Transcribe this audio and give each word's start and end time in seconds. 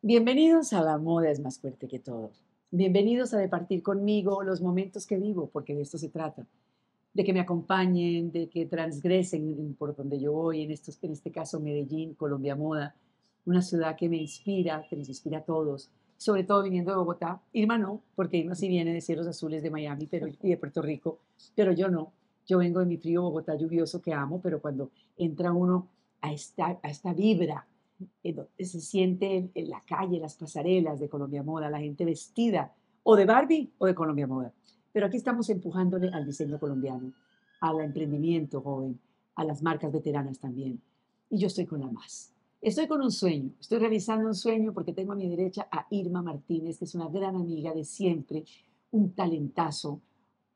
Bienvenidos 0.00 0.72
a 0.74 0.80
La 0.80 0.96
Moda 0.96 1.28
es 1.28 1.40
más 1.40 1.58
fuerte 1.58 1.88
que 1.88 1.98
todo. 1.98 2.30
Bienvenidos 2.70 3.34
a 3.34 3.38
departir 3.38 3.82
conmigo 3.82 4.44
los 4.44 4.60
momentos 4.60 5.08
que 5.08 5.16
vivo, 5.16 5.50
porque 5.52 5.74
de 5.74 5.82
esto 5.82 5.98
se 5.98 6.08
trata. 6.08 6.46
De 7.14 7.24
que 7.24 7.32
me 7.32 7.40
acompañen, 7.40 8.30
de 8.30 8.48
que 8.48 8.64
transgresen 8.64 9.74
por 9.76 9.96
donde 9.96 10.20
yo 10.20 10.32
voy, 10.32 10.62
en, 10.62 10.70
estos, 10.70 11.02
en 11.02 11.10
este 11.10 11.32
caso 11.32 11.58
Medellín, 11.58 12.14
Colombia 12.14 12.54
Moda, 12.54 12.94
una 13.44 13.60
ciudad 13.60 13.96
que 13.96 14.08
me 14.08 14.18
inspira, 14.18 14.86
que 14.88 14.94
nos 14.94 15.08
inspira 15.08 15.38
a 15.38 15.44
todos, 15.44 15.90
sobre 16.16 16.44
todo 16.44 16.62
viniendo 16.62 16.92
de 16.92 16.98
Bogotá. 16.98 17.42
Irma 17.52 17.76
no, 17.76 18.00
porque 18.14 18.36
Irma 18.36 18.54
sí 18.54 18.68
viene 18.68 18.92
de 18.92 19.00
Cielos 19.00 19.26
Azules 19.26 19.64
de 19.64 19.70
Miami 19.70 20.06
pero, 20.06 20.28
y 20.28 20.48
de 20.48 20.56
Puerto 20.56 20.80
Rico, 20.80 21.18
pero 21.56 21.72
yo 21.72 21.88
no. 21.88 22.12
Yo 22.46 22.58
vengo 22.58 22.78
de 22.78 22.86
mi 22.86 22.98
frío 22.98 23.22
Bogotá 23.22 23.56
lluvioso 23.56 24.00
que 24.00 24.14
amo, 24.14 24.40
pero 24.40 24.60
cuando 24.62 24.92
entra 25.16 25.50
uno 25.52 25.88
a 26.20 26.32
esta, 26.32 26.78
a 26.84 26.88
esta 26.88 27.12
vibra, 27.12 27.66
se 28.58 28.80
siente 28.80 29.50
en, 29.54 29.70
la 29.70 29.80
calle, 29.86 30.20
las 30.20 30.36
pasarelas 30.36 31.00
de 31.00 31.08
Colombia 31.08 31.42
Moda, 31.42 31.70
la 31.70 31.80
gente 31.80 32.04
vestida 32.04 32.74
o 33.02 33.16
de 33.16 33.24
Barbie 33.24 33.72
o 33.78 33.86
de 33.86 33.94
Colombia 33.94 34.26
Moda. 34.26 34.52
Pero 34.92 35.06
aquí 35.06 35.16
estamos 35.16 35.48
empujándole 35.50 36.08
al 36.08 36.26
diseño 36.26 36.58
colombiano, 36.58 37.12
al 37.60 37.80
emprendimiento 37.80 38.60
joven, 38.60 38.98
a 39.34 39.44
las 39.44 39.62
marcas 39.62 39.92
veteranas 39.92 40.38
también. 40.38 40.80
Y 41.30 41.38
yo 41.38 41.46
estoy 41.46 41.66
con 41.66 41.80
la 41.80 41.90
más. 41.90 42.32
Estoy 42.60 42.88
con 42.88 43.00
un 43.02 43.12
sueño, 43.12 43.52
estoy 43.60 43.78
realizando 43.78 44.26
un 44.26 44.34
sueño 44.34 44.72
porque 44.72 44.92
tengo 44.92 45.12
a 45.12 45.16
mi 45.16 45.28
derecha 45.28 45.68
a 45.70 45.86
Irma 45.90 46.22
Martínez, 46.22 46.78
que 46.78 46.86
es 46.86 46.94
una 46.96 47.08
gran 47.08 47.36
amiga 47.36 47.72
de 47.72 47.84
siempre, 47.84 48.44
un 48.90 49.12
talentazo, 49.12 50.00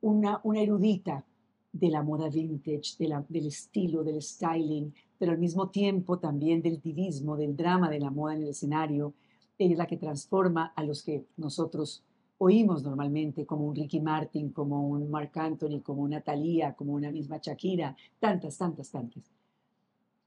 una, 0.01 0.41
una 0.43 0.61
erudita 0.61 1.25
de 1.73 1.89
la 1.89 2.03
moda 2.03 2.29
vintage, 2.29 2.97
del 2.99 3.47
estilo, 3.47 4.03
del 4.03 4.21
styling, 4.21 4.93
pero 5.23 5.31
al 5.31 5.39
mismo 5.39 5.71
tiempo 5.71 6.19
también 6.19 6.63
del 6.63 6.81
divismo, 6.81 7.37
del 7.37 7.57
drama 7.57 7.89
de 7.89 8.01
la 8.01 8.11
moda 8.11 8.35
en 8.35 8.43
el 8.43 8.49
escenario. 8.49 9.15
Ella 9.57 9.75
es 9.75 9.79
la 9.79 9.87
que 9.87 9.97
transforma 9.97 10.73
a 10.75 10.83
los 10.83 11.05
que 11.05 11.27
nosotros 11.37 12.03
oímos 12.39 12.83
normalmente, 12.83 13.47
como 13.47 13.69
un 13.69 13.77
Ricky 13.77 14.01
Martin, 14.01 14.51
como 14.51 14.89
un 14.89 15.09
Mark 15.09 15.31
Anthony, 15.37 15.81
como 15.81 16.03
una 16.03 16.23
Thalía, 16.23 16.75
como 16.75 16.95
una 16.95 17.13
misma 17.13 17.39
Shakira, 17.41 17.97
tantas, 18.19 18.59
tantas, 18.59 18.91
tantas. 18.91 19.23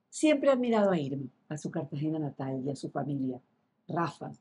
Siempre 0.09 0.47
he 0.47 0.53
admirado 0.53 0.91
a 0.91 0.97
Irma, 0.97 1.27
a 1.49 1.57
su 1.57 1.69
Cartagena 1.69 2.17
natal 2.17 2.63
y 2.65 2.69
a 2.69 2.75
su 2.77 2.89
familia. 2.89 3.41
Rafa. 3.89 4.31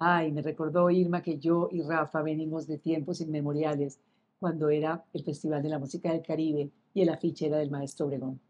Ay, 0.00 0.32
me 0.32 0.42
recordó 0.42 0.90
Irma 0.90 1.22
que 1.22 1.38
yo 1.38 1.68
y 1.70 1.82
Rafa 1.82 2.20
venimos 2.20 2.66
de 2.66 2.78
tiempos 2.78 3.20
inmemoriales 3.20 4.00
cuando 4.40 4.70
era 4.70 5.04
el 5.12 5.22
Festival 5.22 5.62
de 5.62 5.68
la 5.68 5.78
Música 5.78 6.10
del 6.10 6.22
Caribe 6.22 6.68
y 6.94 7.02
el 7.02 7.10
afiche 7.10 7.46
era 7.46 7.58
del 7.58 7.70
maestro 7.70 8.06
Obregón. 8.06 8.40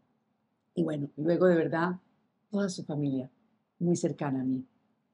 Y 0.73 0.83
bueno, 0.83 1.09
luego 1.17 1.47
de 1.47 1.55
verdad, 1.55 1.99
toda 2.49 2.69
su 2.69 2.83
familia 2.83 3.29
muy 3.79 3.95
cercana 3.95 4.41
a 4.41 4.43
mí. 4.43 4.65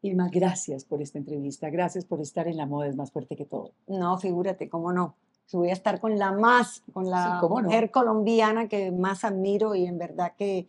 Irma, 0.02 0.30
gracias 0.32 0.86
por 0.86 1.02
esta 1.02 1.18
entrevista, 1.18 1.70
gracias 1.70 2.06
por 2.06 2.22
estar 2.22 2.48
en 2.48 2.58
La 2.58 2.66
Moda 2.66 2.88
es 2.88 2.96
más 2.96 3.12
fuerte 3.12 3.36
que 3.36 3.46
todo. 3.46 3.72
No, 3.88 4.18
figúrate, 4.20 4.70
cómo 4.70 4.94
no. 4.94 5.16
voy 5.52 5.70
a 5.70 5.74
estar 5.74 6.00
con 6.00 6.20
la 6.20 6.32
más, 6.32 6.84
con 6.94 7.10
la 7.10 7.42
mujer 7.42 7.90
colombiana 7.90 8.68
que 8.68 8.92
más 8.92 9.24
admiro 9.24 9.74
y 9.74 9.86
en 9.86 9.98
verdad 9.98 10.34
que 10.38 10.68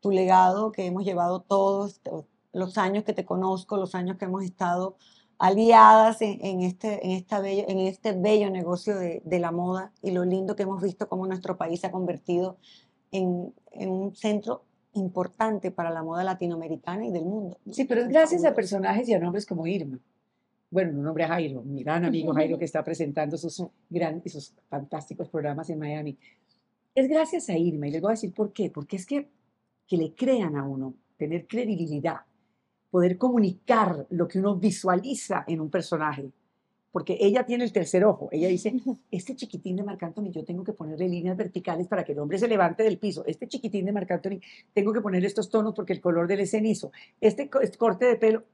tu 0.00 0.10
legado 0.10 0.72
que 0.72 0.86
hemos 0.86 1.04
llevado 1.04 1.40
todos, 1.40 2.00
los 2.52 2.78
años 2.78 3.04
que 3.04 3.12
te 3.12 3.24
conozco, 3.24 3.76
los 3.76 3.94
años 3.94 4.16
que 4.16 4.26
hemos 4.26 4.44
estado 4.44 4.96
aliadas 5.38 6.22
en, 6.22 6.60
este, 6.60 7.04
en, 7.04 7.10
esta 7.12 7.40
bello, 7.40 7.64
en 7.66 7.80
este 7.80 8.12
bello 8.12 8.48
negocio 8.48 8.96
de, 8.96 9.38
la 9.40 9.50
moda 9.50 9.92
y 10.00 10.12
lo 10.12 10.24
lindo 10.24 10.54
que 10.54 10.62
hemos 10.62 10.80
visto 10.80 11.08
cómo 11.08 11.26
nuestro 11.26 11.56
país 11.56 11.80
se 11.80 11.88
ha 11.88 11.90
convertido 11.90 12.58
en, 13.12 13.52
un 13.88 14.14
centro 14.14 14.64
importante 14.94 15.70
para 15.70 15.90
la 15.90 16.02
moda 16.02 16.24
latinoamericana 16.24 17.06
y 17.06 17.12
del 17.12 17.24
mundo. 17.24 17.58
Sí, 17.70 17.84
pero 17.84 18.02
es 18.02 18.08
gracias 18.08 18.44
a 18.44 18.54
personajes 18.54 19.08
y 19.08 19.14
a 19.14 19.18
nombres 19.18 19.46
como 19.46 19.66
Irma. 19.66 19.98
Bueno, 20.70 20.98
un 20.98 21.04
nombre 21.04 21.24
a 21.24 21.28
Jairo, 21.28 21.62
mi 21.62 21.82
gran 21.82 22.04
amigo 22.04 22.32
Jairo 22.32 22.58
que 22.58 22.64
está 22.64 22.82
presentando 22.82 23.36
sus, 23.36 23.62
grandes, 23.90 24.32
sus 24.32 24.54
fantásticos 24.68 25.28
programas 25.28 25.68
en 25.70 25.78
Miami. 25.78 26.18
Es 26.94 27.08
gracias 27.08 27.48
a 27.50 27.56
Irma 27.56 27.88
y 27.88 27.90
les 27.90 28.00
voy 28.00 28.10
a 28.10 28.12
decir 28.12 28.32
por 28.32 28.52
qué. 28.52 28.70
Porque 28.70 28.96
es 28.96 29.06
que, 29.06 29.28
que 29.86 29.96
le 29.96 30.14
crean 30.14 30.56
a 30.56 30.66
uno, 30.66 30.94
tener 31.18 31.46
credibilidad, 31.46 32.20
poder 32.90 33.18
comunicar 33.18 34.06
lo 34.10 34.28
que 34.28 34.38
uno 34.38 34.56
visualiza 34.56 35.44
en 35.46 35.60
un 35.60 35.70
personaje. 35.70 36.30
Porque 36.92 37.16
ella 37.18 37.44
tiene 37.46 37.64
el 37.64 37.72
tercer 37.72 38.04
ojo. 38.04 38.28
Ella 38.30 38.48
dice, 38.48 38.74
este 39.10 39.34
chiquitín 39.34 39.76
de 39.76 39.82
Marc 39.82 40.02
Anthony, 40.02 40.30
yo 40.30 40.44
tengo 40.44 40.62
que 40.62 40.74
ponerle 40.74 41.08
líneas 41.08 41.36
verticales 41.36 41.88
para 41.88 42.04
que 42.04 42.12
el 42.12 42.18
hombre 42.18 42.38
se 42.38 42.46
levante 42.46 42.82
del 42.82 42.98
piso. 42.98 43.24
Este 43.26 43.48
chiquitín 43.48 43.86
de 43.86 43.92
Marc 43.92 44.10
Anthony, 44.10 44.40
tengo 44.74 44.92
que 44.92 45.00
ponerle 45.00 45.26
estos 45.26 45.48
tonos 45.48 45.74
porque 45.74 45.94
el 45.94 46.00
color 46.00 46.28
del 46.28 46.40
es 46.40 46.50
cenizo. 46.50 46.92
Este, 47.20 47.50
este, 47.62 47.78
corte 47.78 48.04
de 48.04 48.16
pelo. 48.16 48.44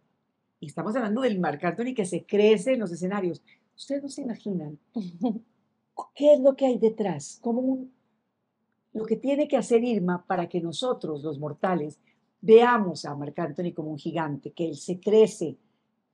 Y 0.60 0.66
estamos 0.66 0.94
hablando 0.97 1.21
del 1.21 1.38
Marc 1.41 1.62
Anthony 1.65 1.94
que 1.94 2.06
se 2.06 2.25
crece 2.25 2.75
en 2.75 2.81
los 2.81 2.93
escenarios. 2.93 3.43
Ustedes 3.76 4.03
no 4.03 4.09
se 4.09 4.22
imaginan 4.22 4.78
qué 6.15 6.34
es 6.34 6.41
lo 6.41 6.55
que 6.55 6.66
hay 6.66 6.78
detrás, 6.78 7.38
como 7.43 7.87
lo 8.93 9.05
que 9.05 9.16
tiene 9.16 9.49
que 9.49 9.56
hacer 9.56 9.84
Irma 9.84 10.25
para 10.26 10.49
que 10.49 10.60
nosotros, 10.60 11.22
los 11.22 11.38
mortales, 11.38 11.99
veamos 12.41 13.05
a 13.05 13.15
Marc 13.15 13.38
Anthony 13.38 13.72
como 13.75 13.91
un 13.91 13.99
gigante, 13.99 14.53
que 14.53 14.66
él 14.69 14.76
se 14.76 15.00
crece 15.00 15.56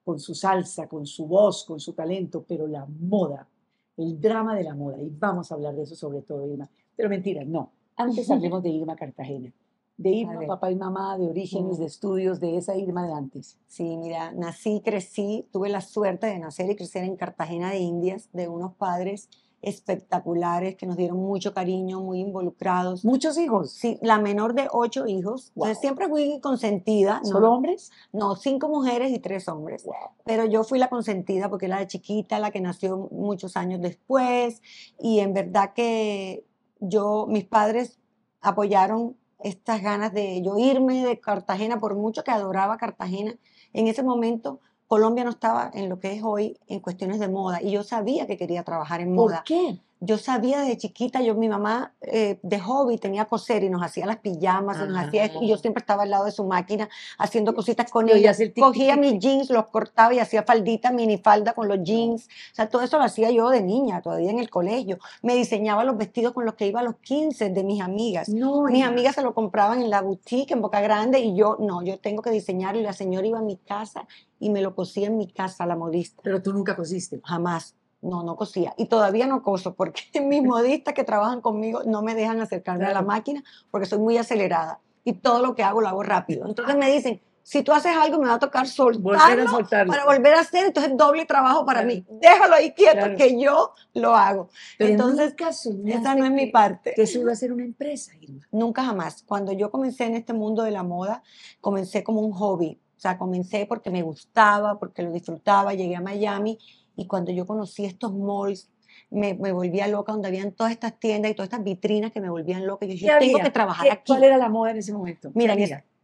con 0.05 0.21
su 0.21 0.35
salsa, 0.35 0.87
con 0.87 1.07
su 1.07 1.27
voz, 1.27 1.65
con 1.65 1.81
su 1.81 1.95
talento, 1.95 2.45
pero 2.47 2.67
la 2.67 2.87
moda, 2.87 3.49
el 3.97 4.21
drama 4.21 4.55
de 4.55 4.65
la 4.65 4.75
moda, 4.75 5.01
y 5.01 5.09
vamos 5.09 5.51
a 5.51 5.55
hablar 5.55 5.75
de 5.75 5.83
eso 5.83 5.95
sobre 5.95 6.23
todo, 6.23 6.47
Irma. 6.47 6.69
Pero 6.95 7.09
mentira, 7.09 7.45
no. 7.45 7.73
Antes 7.97 8.31
hablemos 8.31 8.63
de 8.63 8.71
Irma 8.71 8.97
Cartagena. 8.97 9.53
De 9.97 10.11
Irma, 10.11 10.41
papá 10.47 10.71
y 10.71 10.77
mamá, 10.77 11.17
de 11.17 11.27
orígenes, 11.27 11.79
de 11.79 11.87
estudios, 11.87 12.39
de 12.39 12.57
esa 12.57 12.77
Irma 12.77 13.07
de 13.07 13.15
antes. 13.15 13.57
Sí, 13.67 13.97
mira, 13.97 14.33
nací, 14.33 14.83
crecí, 14.85 15.49
tuve 15.53 15.71
la 15.71 15.81
suerte 15.81 16.27
de 16.27 16.39
nacer 16.39 16.71
y 16.71 16.77
crecer 16.77 17.05
en 17.05 17.17
Cartagena 17.17 17.71
de 17.71 17.79
Indias, 17.79 18.29
de 18.33 18.49
unos 18.49 18.75
padres 18.75 19.29
espectaculares 19.65 20.77
que 20.77 20.87
nos 20.87 20.97
dieron 20.97 21.19
mucho 21.19 21.53
cariño, 21.53 22.01
muy 22.01 22.21
involucrados. 22.21 23.05
¿Muchos 23.05 23.39
hijos? 23.39 23.73
Sí, 23.73 23.99
la 24.03 24.19
menor 24.19 24.55
de 24.55 24.69
ocho 24.71 25.07
hijos. 25.07 25.53
Entonces 25.55 25.79
siempre 25.79 26.09
fui 26.09 26.41
consentida. 26.41 27.21
¿Solo 27.25 27.53
hombres? 27.53 27.91
No, 28.13 28.37
cinco 28.37 28.69
mujeres 28.69 29.13
y 29.13 29.19
tres 29.19 29.49
hombres. 29.49 29.87
Pero 30.25 30.45
yo 30.47 30.65
fui 30.65 30.79
la 30.79 30.89
consentida 30.89 31.49
porque 31.49 31.69
la 31.69 31.79
de 31.79 31.87
chiquita, 31.87 32.39
la 32.39 32.51
que 32.51 32.61
nació 32.61 33.09
muchos 33.11 33.57
años 33.57 33.81
después. 33.81 34.63
Y 34.99 35.21
en 35.21 35.35
verdad 35.35 35.73
que 35.75 36.45
yo, 36.81 37.27
mis 37.29 37.45
padres 37.45 37.99
apoyaron 38.41 39.17
estas 39.41 39.83
ganas 39.83 40.13
de 40.13 40.43
yo 40.43 40.59
irme 40.59 41.05
de 41.05 41.21
Cartagena, 41.21 41.79
por 41.79 41.95
mucho 41.95 42.25
que 42.25 42.31
adoraba 42.31 42.79
Cartagena. 42.79 43.35
En 43.73 43.89
ese 43.89 44.03
momento 44.03 44.61
Colombia 44.87 45.25
no 45.25 45.31
estaba 45.31 45.71
en 45.75 45.89
lo 45.89 45.99
que 45.99 46.13
es 46.13 46.23
hoy 46.23 46.59
en 46.67 46.81
cuestiones 46.81 47.19
de 47.19 47.29
moda 47.29 47.63
y 47.63 47.71
yo 47.71 47.83
sabía 47.83 48.27
que 48.27 48.37
quería 48.37 48.63
trabajar 48.65 49.01
en 49.01 49.15
moda. 49.15 49.37
¿Por 49.37 49.45
qué? 49.45 49.79
Yo 50.05 50.19
sabía 50.19 50.61
desde 50.61 50.77
chiquita, 50.77 51.23
yo 51.23 51.35
mi 51.35 51.49
mamá 51.49 51.95
eh, 52.01 52.39
de 52.43 52.61
hobby 52.61 52.99
tenía 52.99 53.25
coser 53.25 53.65
y 53.65 53.71
nos 53.71 53.83
hacía 53.83 54.07
las 54.07 54.19
pijamas 54.19 54.79
y 54.79 54.89
nos 54.89 54.99
hacía 54.99 55.31
y 55.41 55.49
yo 55.49 55.57
siempre 55.57 55.81
estaba 55.81 56.03
al 56.03 56.11
lado 56.11 56.27
de 56.27 56.33
su 56.33 56.45
máquina 56.45 56.89
haciendo 57.19 57.55
cositas 57.55 57.91
con 57.91 58.09
ella. 58.09 58.35
Cogía 58.59 58.97
mis 58.97 59.19
jeans, 59.19 59.51
los 59.51 59.67
cortaba 59.67 60.13
y 60.13 60.19
hacía 60.19 60.43
faldita, 60.43 60.91
minifalda 60.91 61.55
con 61.55 61.69
los 61.69 61.83
jeans. 61.83 62.27
O 62.53 62.55
sea, 62.55 62.69
todo 62.69 62.83
eso 62.83 62.99
lo 62.99 63.05
hacía 63.05 63.31
yo 63.31 63.49
de 63.51 63.63
niña, 63.63 64.03
todavía 64.03 64.31
en 64.31 64.39
el 64.39 64.51
colegio. 64.51 64.99
Me 65.23 65.35
diseñaba 65.35 65.85
los 65.85 65.97
vestidos 65.97 66.33
con 66.33 66.45
los 66.45 66.55
que 66.55 66.67
iba 66.67 66.81
a 66.81 66.83
los 66.83 66.97
15 66.97 67.51
de 67.51 67.65
mis 67.65 67.81
amigas. 67.81 68.29
mis 68.29 68.85
amigas 68.85 69.15
se 69.15 69.23
lo 69.23 69.35
compraban 69.35 69.83
en 69.83 69.91
la 69.91 70.03
boutique 70.03 70.53
en 70.53 70.61
Boca 70.61 70.81
Grande 70.81 71.21
y 71.21 71.35
yo, 71.35 71.57
no, 71.61 71.83
yo 71.83 71.99
tengo 71.99 72.23
que 72.23 72.31
diseñar 72.31 72.77
y 72.77 72.83
la 72.83 72.93
señora 72.93 73.27
iba 73.27 73.39
a 73.39 73.43
mi 73.43 73.57
casa 73.57 74.07
y 74.39 74.51
me 74.51 74.61
lo 74.61 74.75
cosía 74.75 75.07
en 75.07 75.17
mi 75.17 75.27
casa, 75.27 75.67
la 75.67 75.77
modista. 75.77 76.21
Pero 76.23 76.43
tú 76.43 76.53
nunca 76.53 76.77
cosiste. 76.77 77.21
Jamás. 77.25 77.75
No, 78.05 78.23
no 78.23 78.37
cosía. 78.37 78.75
Y 78.77 78.87
todavía 78.87 79.27
no 79.27 79.43
coso 79.43 79.75
porque 79.75 80.03
mis 80.23 80.43
modistas 80.43 80.95
que 80.95 81.05
trabajan 81.05 81.41
conmigo 81.41 81.83
no 81.85 82.03
me 82.03 82.15
dejan 82.15 82.41
acercarme 82.41 82.87
a 82.87 82.93
la 82.93 83.03
máquina 83.03 83.43
porque 83.71 83.87
soy 83.87 83.99
muy 83.99 84.19
acelerada. 84.19 84.81
Y 85.05 85.15
todo 85.15 85.43
lo 85.43 85.55
que 85.55 85.63
hago 85.63 85.81
lo 85.81 85.89
hago 85.89 86.03
rápido. 86.03 86.47
Entonces 86.47 86.77
me 86.77 86.91
dicen, 86.91 87.21
si 87.43 87.63
tú 87.63 87.73
haces 87.73 87.95
algo 87.95 88.19
me 88.19 88.27
va 88.27 88.35
a 88.35 88.39
tocar 88.39 88.67
soltarlo, 88.67 89.53
para 89.87 90.07
volver 90.07 90.35
a 90.35 90.41
hacer, 90.41 90.65
entonces 90.65 90.97
doble 90.97 91.27
trabajo 91.27 91.67
para 91.67 91.83
mí. 91.83 92.07
Déjalo 92.09 92.55
ahí 92.55 92.73
quieto 92.73 93.15
que 93.19 93.39
yo 93.39 93.75
lo 93.93 94.17
hago. 94.17 94.49
entonces, 94.79 95.35
esa 95.39 96.15
no 96.15 96.25
es 96.25 96.31
mi 96.31 96.47
parte. 96.47 96.95
Que 96.97 97.03
eso 97.03 97.19
iba 97.19 97.33
a 97.33 97.37
ser 97.37 97.53
una 97.53 97.65
empresa, 97.65 98.13
Nunca 98.51 98.83
jamás. 98.83 99.23
Cuando 99.27 99.53
yo 99.53 99.71
comencé 99.71 100.05
en 100.05 100.15
este 100.15 100.33
mundo 100.33 100.63
de 100.63 100.71
la 100.71 100.83
moda, 100.83 101.23
comencé 101.61 102.03
como 102.03 102.21
un 102.21 102.33
hobby 102.33 102.81
o 102.97 103.01
sea, 103.07 103.19
comencé 103.19 103.67
porque 103.67 103.91
me 103.91 104.01
gustaba, 104.01 104.79
porque 104.79 105.03
lo 105.03 105.13
disfrutaba, 105.13 105.75
llegué 105.75 105.95
a 105.95 106.01
Miami 106.01 106.59
y 106.97 107.07
cuando 107.07 107.33
yo 107.33 107.47
conocí 107.47 107.85
estos 107.85 108.15
malls, 108.15 108.71
me, 109.11 109.35
me, 109.35 109.53
volvía 109.53 109.87
loca, 109.89 110.13
donde 110.13 110.29
habían 110.29 110.53
todas 110.53 110.73
estas 110.73 110.99
tiendas 110.99 111.31
y 111.31 111.35
todas 111.35 111.49
estas 111.49 111.65
vitrinas 111.65 112.13
que 112.13 112.21
me 112.21 112.31
volvían 112.31 112.67
loca. 112.67 112.87
Yo, 112.87 112.95
yo 112.95 113.19
tengo 113.19 113.39
que 113.41 113.51
trabajar 113.51 113.91
aquí. 113.91 114.03
¿Cuál 114.07 114.25
era 114.25 114.37
la 114.37 114.49
moda 114.49 114.71
en 114.71 114.79
ese 114.79 114.93
momento? 114.93 115.31
Mira, 115.35 115.55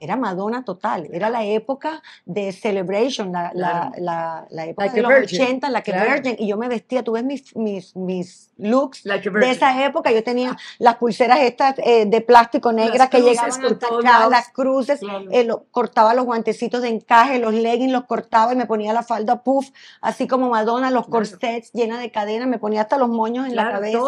era 0.00 0.16
Madonna 0.16 0.64
total, 0.64 1.08
era 1.12 1.28
la 1.28 1.44
época 1.44 2.02
de 2.24 2.52
Celebration, 2.52 3.30
la, 3.30 3.52
la, 3.54 4.46
la, 4.50 4.66
época 4.66 4.88
de 4.88 5.02
los 5.02 5.12
80, 5.12 5.68
la 5.68 5.82
que 5.82 5.92
Virgin, 5.92 6.36
y 6.38 6.48
yo 6.48 6.56
me 6.56 6.68
vestía, 6.68 7.04
tú 7.04 7.12
ves 7.12 7.22
mis, 7.22 7.54
mis, 7.54 7.94
mis 7.94 8.50
looks 8.56 9.04
de 9.04 9.50
esa 9.50 9.84
época, 9.84 10.10
yo 10.10 10.24
tenía 10.24 10.56
las 10.78 10.96
pulseras 10.96 11.40
estas 11.40 11.74
eh, 11.78 12.06
de 12.06 12.20
plástico 12.22 12.72
negras 12.72 13.10
que 13.10 13.20
llegaban 13.20 13.50
hasta 13.50 13.86
acá, 13.86 14.28
las 14.28 14.48
cruces, 14.48 15.00
eh, 15.30 15.48
cortaba 15.70 16.14
los 16.14 16.24
guantecitos 16.24 16.80
de 16.80 16.88
encaje, 16.88 17.38
los 17.38 17.52
leggings 17.52 17.92
los 17.92 18.04
cortaba 18.04 18.54
y 18.54 18.56
me 18.56 18.64
ponía 18.64 18.94
la 18.94 19.02
falda 19.02 19.42
puff, 19.42 19.68
así 20.00 20.26
como 20.26 20.48
Madonna, 20.48 20.90
los 20.90 21.08
corsets 21.08 21.72
llenas 21.72 22.00
de 22.00 22.10
cadenas, 22.10 22.48
me 22.48 22.58
ponía 22.58 22.80
hasta 22.80 22.96
los 22.96 23.10
moños 23.10 23.46
en 23.46 23.54
la 23.54 23.70
cabeza. 23.70 23.98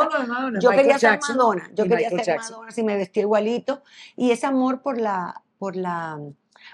yo 0.58 0.70
quería 0.70 0.98
ser 0.98 1.20
Madonna, 1.20 1.70
yo 1.74 1.84
quería 1.84 2.08
ser 2.08 2.38
Madonna, 2.38 2.70
si 2.70 2.82
me 2.82 2.96
vestía 2.96 3.22
igualito, 3.22 3.82
y 4.16 4.30
ese 4.30 4.46
amor 4.46 4.80
por 4.80 4.98
la 4.98 5.42
por 5.62 5.76
la, 5.76 6.18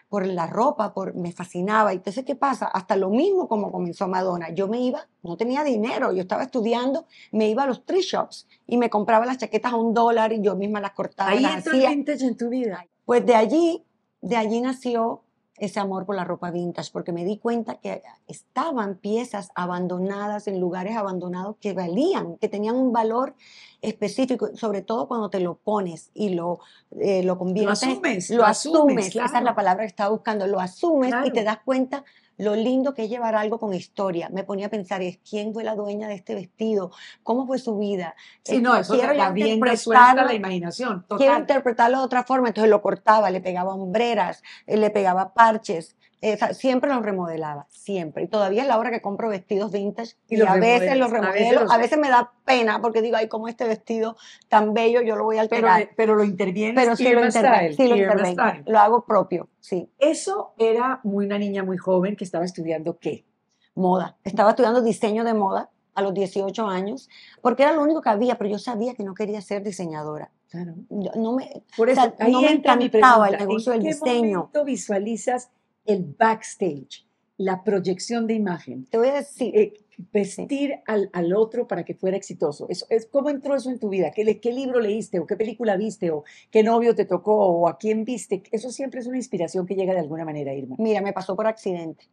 por 0.09 0.27
la 0.27 0.47
ropa, 0.47 0.95
por, 0.95 1.15
me 1.15 1.31
fascinaba. 1.31 1.93
Y 1.93 1.97
entonces, 1.97 2.25
¿qué 2.25 2.35
pasa? 2.35 2.65
Hasta 2.65 2.97
lo 2.97 3.11
mismo 3.11 3.47
como 3.47 3.71
comenzó 3.71 4.09
Madonna. 4.09 4.49
Yo 4.55 4.67
me 4.67 4.81
iba, 4.81 5.07
no 5.23 5.37
tenía 5.37 5.63
dinero, 5.63 6.11
yo 6.11 6.23
estaba 6.23 6.45
estudiando, 6.45 7.05
me 7.31 7.51
iba 7.51 7.65
a 7.65 7.67
los 7.67 7.85
thrift 7.85 8.09
shops 8.09 8.49
y 8.67 8.79
me 8.79 8.89
compraba 8.89 9.27
las 9.27 9.37
chaquetas 9.37 9.75
a 9.75 9.77
un 9.77 9.93
dólar 9.93 10.33
y 10.33 10.41
yo 10.41 10.57
misma 10.57 10.81
las 10.81 10.93
cortaba. 10.93 11.33
Ahí 11.33 11.41
las 11.41 11.57
entró 11.57 11.73
el 11.75 11.87
vintage 11.87 12.25
en 12.25 12.37
tu 12.39 12.49
vida. 12.49 12.87
Pues 13.05 13.27
de 13.27 13.35
allí, 13.35 13.85
de 14.23 14.37
allí 14.37 14.63
nació 14.63 15.21
ese 15.61 15.81
amor 15.81 16.07
por 16.07 16.17
la 16.17 16.25
ropa 16.25 16.51
vintage, 16.51 16.91
porque 16.93 17.13
me 17.13 17.25
di 17.25 17.39
cuenta 17.39 17.77
que 17.77 18.03
estaban 18.27 18.97
piezas 18.97 19.51
abandonadas 19.55 20.49
en 20.49 20.61
lugares 20.61 20.97
abandonados 20.97 21.57
que 21.61 21.73
valían, 21.73 22.37
que 22.39 22.49
tenían 22.49 22.77
un 22.77 22.93
valor 22.93 23.35
específico, 23.81 24.51
sobre 24.55 24.83
todo 24.83 25.09
cuando 25.09 25.31
te 25.31 25.41
lo 25.41 25.57
pones 25.57 26.11
y 26.15 26.31
lo, 26.31 26.61
eh, 27.01 27.23
lo 27.23 27.39
conviertes. 27.39 27.83
Lo 27.83 27.91
asumes. 27.91 28.31
Lo, 28.31 28.45
asumes, 28.45 29.09
esa 29.09 29.39
es 29.39 29.45
la 29.45 29.55
palabra 29.55 29.85
que 29.85 29.89
estaba 29.89 30.11
buscando, 30.11 30.47
lo 30.47 30.61
asumes 30.61 31.15
y 31.25 31.31
te 31.31 31.45
das 31.45 31.59
cuenta 31.65 32.05
lo 32.39 32.55
lindo 32.55 32.95
que 32.95 33.05
es 33.05 33.11
llevar 33.11 33.35
algo 33.35 33.59
con 33.59 33.75
historia. 33.75 34.31
Me 34.31 34.45
ponía 34.45 34.69
a 34.69 34.71
pensar, 34.71 35.03
¿quién 35.29 35.53
fue 35.53 35.65
la 35.65 35.75
dueña 35.75 36.09
de 36.09 36.15
este 36.15 36.35
vestido? 36.35 36.93
¿Cómo 37.23 37.47
fue 37.47 37.59
su 37.59 37.77
vida? 37.77 38.15
Sí, 38.45 38.57
eh, 38.57 38.61
no, 38.61 38.77
eso 38.77 38.95
quiero 38.95 39.13
la 39.13 40.33
imaginación. 40.35 41.05
Quiero 41.17 41.39
interpretarlo 41.39 41.99
de 41.99 42.05
otra 42.05 42.23
forma, 42.25 42.49
entonces 42.49 42.71
lo 42.71 42.81
cortaba, 42.81 43.31
le 43.31 43.41
pegaba 43.41 43.75
hombreras, 43.75 44.43
eh, 44.67 44.77
le 44.77 44.91
pegaba 44.91 45.35
parches, 45.35 45.97
siempre 46.53 46.91
los 46.93 47.03
remodelaba, 47.03 47.67
siempre. 47.69 48.25
Y 48.25 48.29
todavía 48.29 48.63
es 48.63 48.69
la 48.69 48.79
hora 48.79 48.91
que 48.91 49.01
compro 49.01 49.29
vestidos 49.29 49.71
vintage 49.71 50.17
y, 50.29 50.41
a 50.41 50.55
veces 50.55 50.97
los 50.97 51.11
remodelo. 51.11 51.71
A 51.71 51.79
veces, 51.79 51.99
me 51.99 52.09
da 52.09 52.33
pena 52.45 52.81
porque 52.81 53.03
digo, 53.03 53.17
ay, 53.17 53.29
como 53.29 53.49
este 53.49 53.67
vestido 53.67 54.17
tan 54.49 54.75
bello, 54.75 55.01
yo 55.03 55.17
lo 55.17 55.25
voy 55.25 55.39
a 55.39 55.43
alterar. 55.43 55.81
Pero, 55.81 55.93
pero 55.97 56.15
lo 56.17 56.25
intervienes. 56.25 56.75
Pero 56.75 56.97
sí 56.97 57.09
lo, 57.09 57.25
intervengo, 57.25 57.77
sí 57.77 57.89
lo 57.89 57.97
intervengo. 57.97 58.43
Lo 58.67 58.79
hago 58.79 59.05
propio, 59.05 59.49
sí. 59.61 59.91
Eso 59.99 60.55
era 60.59 61.01
muy 61.05 61.27
una 61.27 61.39
niña 61.39 61.63
muy 61.63 61.77
joven 61.77 62.17
que 62.17 62.25
estaba 62.25 62.45
estudiando 62.45 62.99
qué? 62.99 63.25
Moda. 63.75 64.17
Estaba 64.25 64.51
estudiando 64.51 64.83
diseño 64.83 65.25
de 65.25 65.35
moda 65.35 65.71
a 65.95 66.03
los 66.03 66.15
18 66.15 66.67
años, 66.67 67.09
porque 67.43 67.65
era 67.65 67.73
lo 67.73 67.83
único 67.83 68.01
que 68.03 68.09
había, 68.09 68.39
pero 68.39 68.51
yo 68.51 68.59
sabía 68.59 68.95
que 68.95 69.03
no 69.03 69.15
quería 69.15 69.41
ser 69.41 69.63
diseñadora. 69.65 70.31
Claro. 70.49 70.75
no 70.89 71.35
me, 71.35 71.63
Por 71.77 71.91
eso, 71.91 72.15
ahí 72.19 72.33
no 72.33 72.41
me 72.41 72.53
encantaba 72.53 73.29
el 73.29 73.39
negocio 73.39 73.73
del 73.73 73.83
diseño. 73.83 74.45
¿En 74.47 74.53
qué 74.53 74.65
visualizas 74.65 75.51
el 75.89 76.05
backstage, 76.05 77.07
la 77.39 77.65
proyección 77.65 78.27
de 78.27 78.35
imagen. 78.35 78.85
Te 78.87 78.99
voy 78.99 79.09
a 79.09 79.15
decir. 79.15 79.57
Eh, 79.57 79.73
vestir 80.13 80.77
al, 80.87 81.11
al, 81.13 81.35
otro 81.35 81.67
para 81.67 81.85
que 81.85 81.93
fuera 81.93 82.17
exitoso. 82.17 82.67
Eso, 82.69 82.87
es, 82.89 83.07
¿Cómo 83.07 83.31
entró 83.31 83.57
eso 83.57 83.69
en 83.71 83.81
tu 83.81 83.89
vida? 83.89 84.13
¿Qué, 84.13 84.39
¿Qué 84.41 84.53
libro 84.53 84.79
leíste? 84.79 85.19
¿O 85.19 85.27
qué 85.27 85.37
película 85.37 85.77
viste? 85.77 86.11
¿O 86.13 86.23
qué 86.53 86.63
novio 86.63 86.95
te 86.95 87.05
tocó? 87.05 87.35
¿O 87.35 87.69
a 87.69 87.79
quién 87.79 88.05
viste? 88.05 88.45
Eso 88.53 88.71
siempre 88.71 89.01
es 89.01 89.07
una 89.07 89.17
inspiración 89.17 89.67
que 89.67 89.75
llega 89.75 89.93
de 89.93 90.01
alguna 90.01 90.25
manera, 90.25 90.55
Irma. 90.55 90.77
Mira, 90.79 91.01
me 91.01 91.13
pasó 91.13 91.35
por 91.35 91.49
accidente. 91.49 92.09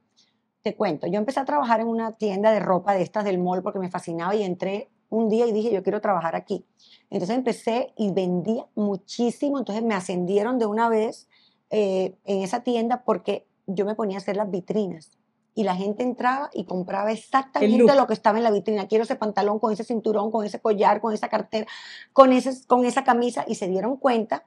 Te 0.64 0.76
cuento, 0.76 1.06
yo 1.06 1.20
empecé 1.20 1.40
a 1.40 1.46
trabajar 1.46 1.80
en 1.80 1.88
una 1.88 2.14
tienda 2.14 2.52
de 2.52 2.60
ropa 2.60 2.96
de 2.96 3.04
estas 3.04 3.24
del 3.24 3.38
mall 3.38 3.62
porque 3.62 3.78
me 3.78 3.92
fascinaba 3.92 4.36
y 4.36 4.42
entré 4.42 4.90
un 5.10 5.30
día 5.30 5.46
y 5.46 5.52
dije, 5.52 5.72
yo 5.72 5.84
quiero 5.84 6.02
trabajar 6.02 6.36
aquí. 6.36 6.66
Entonces 7.12 7.38
empecé 7.38 7.94
y 7.96 8.12
vendía 8.12 8.66
muchísimo, 8.74 9.60
entonces 9.60 9.84
me 9.84 9.94
ascendieron 9.94 10.58
de 10.58 10.66
una 10.66 10.90
vez 10.90 11.28
eh, 11.70 12.16
en 12.26 12.42
esa 12.42 12.64
tienda 12.64 13.04
porque 13.06 13.46
yo 13.68 13.86
me 13.86 13.96
ponía 13.96 14.18
a 14.18 14.22
hacer 14.22 14.38
las 14.38 14.50
vitrinas 14.50 15.12
y 15.54 15.64
la 15.64 15.76
gente 15.76 16.04
entraba 16.04 16.50
y 16.54 16.66
compraba 16.66 17.12
exactamente 17.12 17.96
lo 17.96 18.08
que 18.08 18.14
estaba 18.14 18.38
en 18.38 18.44
la 18.44 18.52
vitrina. 18.52 18.88
Quiero 18.88 19.06
ese 19.06 19.16
pantalón 19.16 19.60
con 19.60 19.72
ese 19.72 19.86
cinturón, 19.86 20.30
con 20.30 20.46
ese 20.46 20.60
collar, 20.60 21.00
con 21.00 21.14
esa 21.14 21.30
cartera, 21.30 21.66
con, 22.12 22.34
ese, 22.34 22.68
con 22.68 22.86
esa 22.86 23.06
camisa 23.06 23.46
y 23.48 23.56
se 23.56 23.68
dieron 23.68 23.96
cuenta 23.96 24.44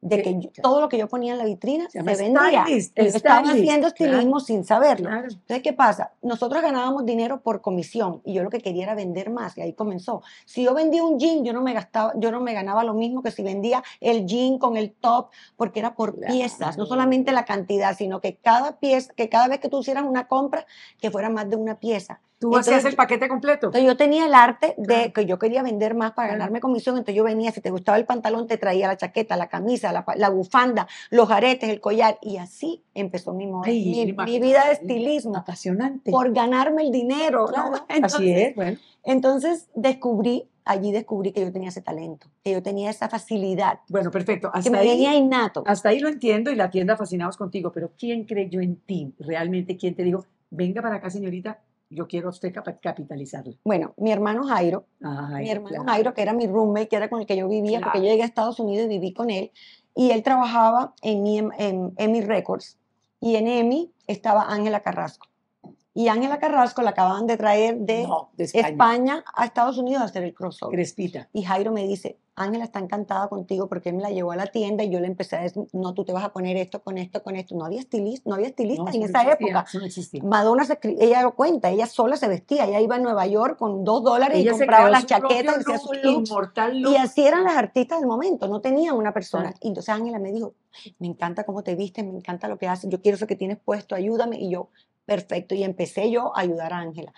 de 0.00 0.22
que 0.22 0.50
todo 0.62 0.80
lo 0.80 0.88
que 0.88 0.96
yo 0.96 1.08
ponía 1.08 1.32
en 1.32 1.38
la 1.38 1.44
vitrina 1.44 1.88
se, 1.90 2.02
vendía. 2.02 2.64
Estaba 2.94 3.50
haciendo 3.50 3.88
estilismo 3.88 4.38
sin 4.38 4.64
saberlo. 4.64 5.10
Entonces, 5.10 5.62
¿qué 5.62 5.72
pasa? 5.72 6.12
Nosotros 6.22 6.62
ganábamos 6.62 7.04
dinero 7.04 7.40
por 7.40 7.60
comisión 7.60 8.22
y 8.24 8.34
yo 8.34 8.44
lo 8.44 8.50
que 8.50 8.60
quería 8.60 8.84
era 8.84 8.94
vender 8.94 9.30
más 9.30 9.58
y 9.58 9.62
ahí 9.62 9.72
comenzó. 9.72 10.22
Si 10.44 10.62
yo 10.62 10.74
vendía 10.74 11.02
un 11.02 11.18
jean, 11.18 11.44
yo 11.44 11.52
no 11.52 11.62
me 11.62 11.72
gastaba, 11.72 12.12
yo 12.16 12.30
no 12.30 12.40
me 12.40 12.52
ganaba 12.52 12.84
lo 12.84 12.94
mismo 12.94 13.22
que 13.22 13.30
si 13.30 13.42
vendía 13.42 13.82
el 14.00 14.26
jean 14.26 14.58
con 14.58 14.76
el 14.76 14.92
top, 14.92 15.30
porque 15.56 15.80
era 15.80 15.94
por 15.94 16.18
piezas, 16.20 16.78
no 16.78 16.86
solamente 16.86 17.32
la 17.32 17.44
cantidad, 17.44 17.96
sino 17.96 18.20
que 18.20 18.36
cada 18.36 18.78
pieza, 18.78 19.12
que 19.14 19.28
cada 19.28 19.48
vez 19.48 19.58
que 19.58 19.68
tú 19.68 19.80
hicieras 19.80 20.04
una 20.04 20.28
compra, 20.28 20.66
que 21.00 21.10
fuera 21.10 21.28
más 21.28 21.50
de 21.50 21.56
una 21.56 21.80
pieza. 21.80 22.20
Tú 22.38 22.56
hacías 22.56 22.84
el 22.84 22.94
paquete 22.94 23.28
completo. 23.28 23.66
Entonces 23.66 23.86
yo 23.86 23.96
tenía 23.96 24.26
el 24.26 24.34
arte 24.34 24.74
de 24.78 25.12
que 25.12 25.26
yo 25.26 25.38
quería 25.40 25.62
vender 25.62 25.94
más 25.94 26.12
para 26.12 26.28
ganarme 26.28 26.60
comisión, 26.60 26.96
entonces 26.96 27.16
yo 27.16 27.24
venía, 27.24 27.50
si 27.50 27.60
te 27.60 27.70
gustaba 27.70 27.98
el 27.98 28.04
pantalón, 28.04 28.46
te 28.46 28.56
traía 28.56 28.86
la 28.86 28.96
chaqueta, 28.96 29.36
la 29.36 29.48
camisa, 29.48 29.92
la, 29.92 30.30
bufanda, 30.30 30.86
los 31.10 31.30
aretes, 31.30 31.68
el 31.68 31.80
collar, 31.80 32.16
y 32.22 32.36
así 32.36 32.84
empezó 32.94 33.34
mi, 33.34 33.46
mi, 33.46 34.40
vida 34.40 34.66
de 34.66 34.72
estilismo. 34.72 35.36
Apasionante. 35.36 36.12
Por 36.12 36.32
ganarme 36.32 36.82
el 36.82 36.92
dinero. 36.92 37.46
así 38.02 38.30
es, 38.30 38.54
bueno. 38.54 38.78
Entonces 39.02 39.68
descubrí, 39.74 40.48
allí 40.64 40.92
descubrí 40.92 41.32
que 41.32 41.40
yo 41.40 41.52
tenía 41.52 41.70
ese 41.70 41.82
talento, 41.82 42.28
que 42.44 42.52
yo 42.52 42.62
tenía 42.62 42.90
esa 42.90 43.08
facilidad. 43.08 43.80
Bueno, 43.88 44.10
perfecto. 44.10 44.50
Hasta 44.52 44.62
que 44.62 44.76
me 44.76 44.84
venía 44.84 45.14
innato. 45.16 45.64
Hasta 45.66 45.88
ahí 45.88 45.98
lo 45.98 46.08
entiendo 46.08 46.50
y 46.52 46.54
la 46.54 46.70
tienda 46.70 46.96
fascinados 46.96 47.36
contigo, 47.36 47.72
pero 47.72 47.90
¿quién 47.98 48.24
creyó 48.24 48.60
en 48.60 48.76
ti? 48.76 49.12
Realmente, 49.18 49.76
¿quién 49.76 49.94
te 49.94 50.04
dijo, 50.04 50.24
venga 50.50 50.82
para 50.82 50.96
acá, 50.96 51.10
señorita, 51.10 51.58
yo 51.90 52.06
quiero 52.06 52.28
usted 52.28 52.52
capitalizarlo. 52.80 53.54
Bueno, 53.64 53.94
mi 53.96 54.12
hermano 54.12 54.44
Jairo, 54.46 54.86
mi 55.00 55.50
hermano 55.50 55.84
Jairo, 55.86 56.14
que 56.14 56.22
era 56.22 56.32
mi 56.32 56.46
roommate, 56.46 56.88
que 56.88 56.96
era 56.96 57.08
con 57.08 57.20
el 57.20 57.26
que 57.26 57.36
yo 57.36 57.48
vivía, 57.48 57.80
porque 57.80 57.98
yo 57.98 58.04
llegué 58.04 58.22
a 58.22 58.26
Estados 58.26 58.60
Unidos 58.60 58.86
y 58.86 58.88
viví 58.88 59.12
con 59.12 59.30
él, 59.30 59.50
y 59.94 60.10
él 60.10 60.22
trabajaba 60.22 60.94
en, 61.02 61.26
en, 61.26 61.50
en 61.58 61.94
EMI 61.96 62.20
Records, 62.22 62.78
y 63.20 63.36
en 63.36 63.48
EMI 63.48 63.90
estaba 64.06 64.44
Ángela 64.52 64.80
Carrasco. 64.80 65.26
Y 65.98 66.06
Ángela 66.06 66.38
Carrasco 66.38 66.80
la 66.82 66.90
acababan 66.90 67.26
de 67.26 67.36
traer 67.36 67.76
de, 67.78 68.06
España. 68.38 69.24
a 69.34 69.44
Estados 69.44 69.78
Unidos 69.78 70.02
a 70.02 70.04
hacer 70.04 70.22
el 70.22 70.32
crossover. 70.32 70.76
Crespita. 70.76 71.28
Y 71.32 71.42
Jairo 71.42 71.72
me 71.72 71.88
dice, 71.88 72.20
Ángela 72.36 72.62
está 72.62 72.78
encantada 72.78 73.26
contigo 73.26 73.68
porque 73.68 73.88
él 73.88 73.96
me 73.96 74.02
la 74.02 74.10
llevó 74.10 74.30
a 74.30 74.36
la 74.36 74.46
tienda 74.46 74.84
y 74.84 74.90
yo 74.90 75.00
le 75.00 75.08
empecé 75.08 75.34
a 75.34 75.40
decir, 75.40 75.64
no, 75.72 75.94
tú 75.94 76.04
te 76.04 76.12
vas 76.12 76.22
a 76.22 76.32
poner 76.32 76.56
esto 76.56 76.84
con 76.84 76.98
esto, 76.98 77.24
con 77.24 77.34
esto. 77.34 77.56
No 77.56 77.64
había 77.64 77.80
estilista, 77.80 78.30
no 78.30 78.36
había 78.36 78.46
estilistas 78.46 78.94
en 78.94 79.02
esa 79.02 79.24
época. 79.24 79.66
Madonna, 80.22 80.64
se, 80.64 80.78
ella 81.00 81.24
lo 81.24 81.34
cuenta, 81.34 81.68
ella 81.68 81.88
sola 81.88 82.16
se 82.16 82.28
vestía, 82.28 82.66
ella 82.66 82.80
iba 82.80 82.94
a 82.94 83.00
Nueva 83.00 83.26
York 83.26 83.58
con 83.58 83.82
dos 83.82 84.04
dólares 84.04 84.38
y 84.38 84.48
compraba 84.48 84.90
las 84.90 85.04
chaquetas 85.04 85.64
y 86.74 86.94
así 86.94 87.26
eran 87.26 87.42
las 87.42 87.56
artistas 87.56 87.98
del 87.98 88.06
momento, 88.06 88.46
no 88.46 88.60
tenían 88.60 88.94
una 88.94 89.12
persona. 89.12 89.52
Y 89.60 89.66
entonces 89.66 89.92
Ángela 89.92 90.20
me 90.20 90.30
dijo, 90.30 90.54
me 91.00 91.08
encanta 91.08 91.42
cómo 91.42 91.64
te 91.64 91.74
vistes, 91.74 92.04
me 92.04 92.12
encanta 92.12 92.46
lo 92.46 92.56
que 92.56 92.68
haces, 92.68 92.88
yo 92.88 93.02
quiero 93.02 93.16
eso 93.16 93.26
que 93.26 93.34
tienes 93.34 93.58
puesto, 93.58 93.96
ayúdame. 93.96 94.38
Y 94.38 94.50
yo, 94.50 94.68
perfecto. 95.08 95.54
Y 95.54 95.64
empecé 95.64 96.10
yo 96.10 96.36
a 96.36 96.42
ayudar 96.42 96.74
a 96.74 96.78
Ángela. 96.78 97.12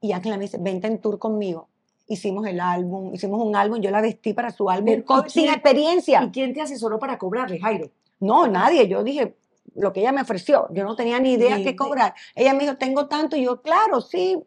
Y 0.00 0.12
Ángela 0.12 0.38
me 0.38 0.44
dice, 0.44 0.56
vente 0.58 0.86
en 0.86 1.00
tour 1.00 1.18
conmigo. 1.18 1.68
Hicimos 2.08 2.46
el 2.46 2.60
álbum, 2.60 3.14
hicimos 3.14 3.44
un 3.44 3.54
álbum, 3.54 3.80
yo 3.80 3.90
la 3.90 4.00
vestí 4.00 4.32
para 4.32 4.50
su 4.50 4.70
álbum 4.70 5.02
sin 5.26 5.48
experiencia. 5.48 6.22
¿Y 6.22 6.30
quién 6.30 6.54
te 6.54 6.62
asesoró 6.62 6.98
para 6.98 7.18
cobrarle, 7.18 7.60
Jairo? 7.60 7.90
No, 8.20 8.46
nadie. 8.46 8.88
Yo 8.88 9.02
dije, 9.02 9.36
lo 9.74 9.92
que 9.92 10.00
ella 10.00 10.12
me 10.12 10.22
ofreció, 10.22 10.68
yo 10.70 10.84
no 10.84 10.96
tenía 10.96 11.18
ni 11.18 11.32
idea 11.32 11.56
qué 11.56 11.76
cobrar. 11.76 12.14
Ella 12.34 12.54
me 12.54 12.60
dijo, 12.60 12.76
tengo 12.76 13.06
tanto, 13.06 13.36
y 13.36 13.44
yo, 13.44 13.60
claro, 13.60 14.00
sí. 14.00 14.38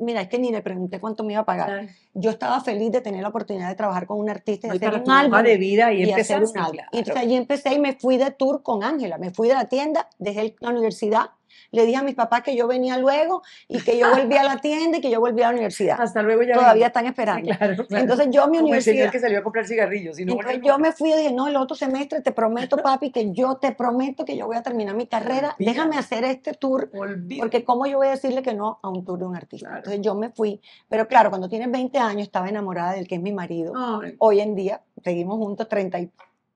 Mira, 0.00 0.22
es 0.22 0.28
que 0.28 0.38
ni 0.38 0.50
le 0.50 0.62
pregunté 0.62 0.98
cuánto 0.98 1.24
me 1.24 1.34
iba 1.34 1.42
a 1.42 1.46
pagar. 1.46 1.88
Yo 2.14 2.30
estaba 2.30 2.60
feliz 2.60 2.90
de 2.90 3.00
tener 3.00 3.22
la 3.22 3.28
oportunidad 3.28 3.68
de 3.68 3.74
trabajar 3.74 4.06
con 4.06 4.18
un 4.18 4.28
artista 4.28 4.66
y 4.66 4.70
hacer 4.70 5.02
un 5.02 5.10
álbum. 5.10 5.42
de 5.42 5.56
vida 5.56 5.92
y, 5.92 6.10
hacer 6.10 6.42
un 6.42 6.58
álbum. 6.58 6.80
Y 6.92 6.98
entonces 6.98 7.22
allí 7.22 7.36
empecé 7.36 7.74
y 7.74 7.78
me 7.78 7.94
fui 7.94 8.16
de 8.16 8.30
tour 8.32 8.62
con 8.62 8.82
Ángela. 8.82 9.18
Me 9.18 9.30
fui 9.30 9.48
de 9.48 9.54
la 9.54 9.66
tienda, 9.66 10.08
dejé 10.18 10.56
la 10.60 10.70
universidad 10.70 11.30
le 11.70 11.86
dije 11.86 11.98
a 11.98 12.02
mis 12.02 12.14
papás 12.14 12.42
que 12.42 12.56
yo 12.56 12.66
venía 12.66 12.98
luego 12.98 13.42
y 13.68 13.80
que 13.80 13.98
yo 13.98 14.10
volvía 14.10 14.40
a 14.40 14.44
la 14.44 14.56
tienda 14.60 14.98
y 14.98 15.00
que 15.00 15.10
yo 15.10 15.20
volvía 15.20 15.48
a 15.48 15.50
la 15.50 15.56
universidad. 15.56 16.00
Hasta 16.00 16.22
luego 16.22 16.42
ya. 16.42 16.54
Todavía 16.54 16.86
están 16.88 17.06
esperando. 17.06 17.52
Entonces 17.90 18.28
yo 18.30 18.48
mi 18.48 18.58
universidad. 18.58 19.06
El 19.06 19.10
que 19.10 19.20
salió 19.20 19.38
a 19.38 19.42
comprar 19.42 19.66
cigarrillos. 19.66 20.18
entonces 20.18 20.60
yo 20.62 20.78
me 20.78 20.92
fui 20.92 21.12
y 21.12 21.16
dije, 21.16 21.32
no, 21.32 21.48
el 21.48 21.56
otro 21.56 21.76
semestre 21.76 22.20
te 22.20 22.32
prometo, 22.32 22.76
papi, 22.82 23.10
que 23.10 23.32
yo 23.32 23.56
te 23.56 23.72
prometo 23.72 24.24
que 24.24 24.36
yo 24.36 24.46
voy 24.46 24.56
a 24.56 24.62
terminar 24.62 24.94
mi 24.94 25.06
carrera. 25.06 25.54
Déjame 25.58 25.96
hacer 25.96 26.24
este 26.24 26.54
tour. 26.54 26.90
Porque 27.38 27.64
cómo 27.64 27.86
yo 27.86 27.98
voy 27.98 28.08
a 28.08 28.10
decirle 28.10 28.42
que 28.42 28.54
no 28.54 28.78
a 28.82 28.88
un 28.88 29.04
tour 29.04 29.18
de 29.18 29.26
un 29.26 29.36
artista. 29.36 29.76
Entonces 29.76 30.00
yo 30.00 30.14
me 30.14 30.30
fui. 30.30 30.60
Pero 30.88 31.06
claro, 31.08 31.30
cuando 31.30 31.48
tienes 31.48 31.70
20 31.70 31.98
años 31.98 32.22
estaba 32.22 32.48
enamorada 32.48 32.92
del 32.92 33.06
que 33.06 33.16
es 33.16 33.22
mi 33.22 33.32
marido. 33.32 33.72
Hoy 34.18 34.40
en 34.40 34.54
día 34.54 34.82
seguimos 35.02 35.36
juntos 35.38 35.68
30 35.68 35.98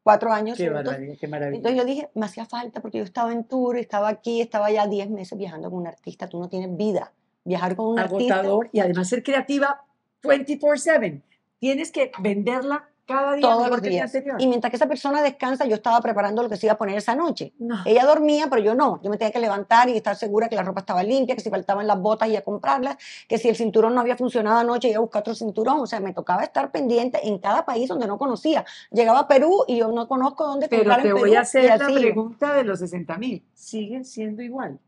cuatro 0.02 0.32
años. 0.32 0.58
Qué 0.58 0.70
maravilla, 0.70 1.16
qué 1.18 1.28
maravilla. 1.28 1.56
Entonces 1.56 1.78
yo 1.78 1.84
dije, 1.84 2.10
me 2.14 2.26
hacía 2.26 2.44
falta 2.46 2.80
porque 2.80 2.98
yo 2.98 3.04
estaba 3.04 3.32
en 3.32 3.44
tour, 3.44 3.78
estaba 3.78 4.08
aquí, 4.08 4.40
estaba 4.40 4.70
ya 4.70 4.86
10 4.86 5.10
meses 5.10 5.38
viajando 5.38 5.70
con 5.70 5.80
un 5.80 5.86
artista, 5.86 6.28
tú 6.28 6.38
no 6.38 6.48
tienes 6.48 6.76
vida. 6.76 7.12
Viajar 7.44 7.74
con 7.74 7.86
un 7.88 7.98
Agotador 7.98 8.70
y 8.72 8.80
además 8.80 9.08
ser 9.08 9.22
creativa 9.22 9.84
24/7. 10.22 11.22
Tienes 11.58 11.90
que 11.90 12.12
venderla 12.20 12.88
cada 13.06 13.34
día 13.34 13.42
todos 13.42 13.68
los 13.68 13.82
días. 13.82 14.12
Y 14.38 14.46
mientras 14.46 14.70
que 14.70 14.76
esa 14.76 14.86
persona 14.86 15.22
descansa, 15.22 15.64
yo 15.66 15.74
estaba 15.74 16.00
preparando 16.00 16.42
lo 16.42 16.48
que 16.48 16.56
se 16.56 16.66
iba 16.66 16.74
a 16.74 16.78
poner 16.78 16.96
esa 16.96 17.14
noche. 17.14 17.52
Ella 17.84 18.04
dormía, 18.04 18.48
pero 18.48 18.62
yo 18.62 18.74
no. 18.74 19.00
Yo 19.02 19.10
me 19.10 19.18
tenía 19.18 19.32
que 19.32 19.40
levantar 19.40 19.88
y 19.88 19.96
estar 19.96 20.16
segura 20.16 20.48
que 20.48 20.56
la 20.56 20.62
ropa 20.62 20.80
estaba 20.80 21.02
limpia, 21.02 21.34
que 21.34 21.40
si 21.40 21.50
faltaban 21.50 21.86
las 21.86 22.00
botas 22.00 22.28
y 22.28 22.36
a 22.36 22.42
comprarlas, 22.42 22.96
que 23.28 23.38
si 23.38 23.48
el 23.48 23.56
cinturón 23.56 23.94
no 23.94 24.00
había 24.00 24.16
funcionado 24.16 24.58
anoche, 24.58 24.88
iba 24.88 24.98
a 24.98 25.00
buscar 25.00 25.20
otro 25.20 25.34
cinturón. 25.34 25.80
O 25.80 25.86
sea, 25.86 26.00
me 26.00 26.12
tocaba 26.12 26.42
estar 26.42 26.70
pendiente 26.70 27.20
en 27.26 27.38
cada 27.38 27.64
país 27.64 27.88
donde 27.88 28.06
no 28.06 28.18
conocía. 28.18 28.64
Llegaba 28.90 29.20
a 29.20 29.28
Perú 29.28 29.64
y 29.66 29.78
yo 29.78 29.90
no 29.92 30.08
conozco 30.08 30.46
dónde 30.46 30.68
pero 30.68 30.82
comprar 30.82 31.02
te 31.02 31.12
voy 31.12 31.34
a 31.34 31.40
hacer 31.40 31.78
la 31.78 31.86
pregunta 31.86 32.54
de 32.54 32.64
los 32.64 32.78
60 32.78 33.18
mil. 33.18 33.44
¿Siguen 33.54 34.04
siendo 34.04 34.42
igual? 34.42 34.78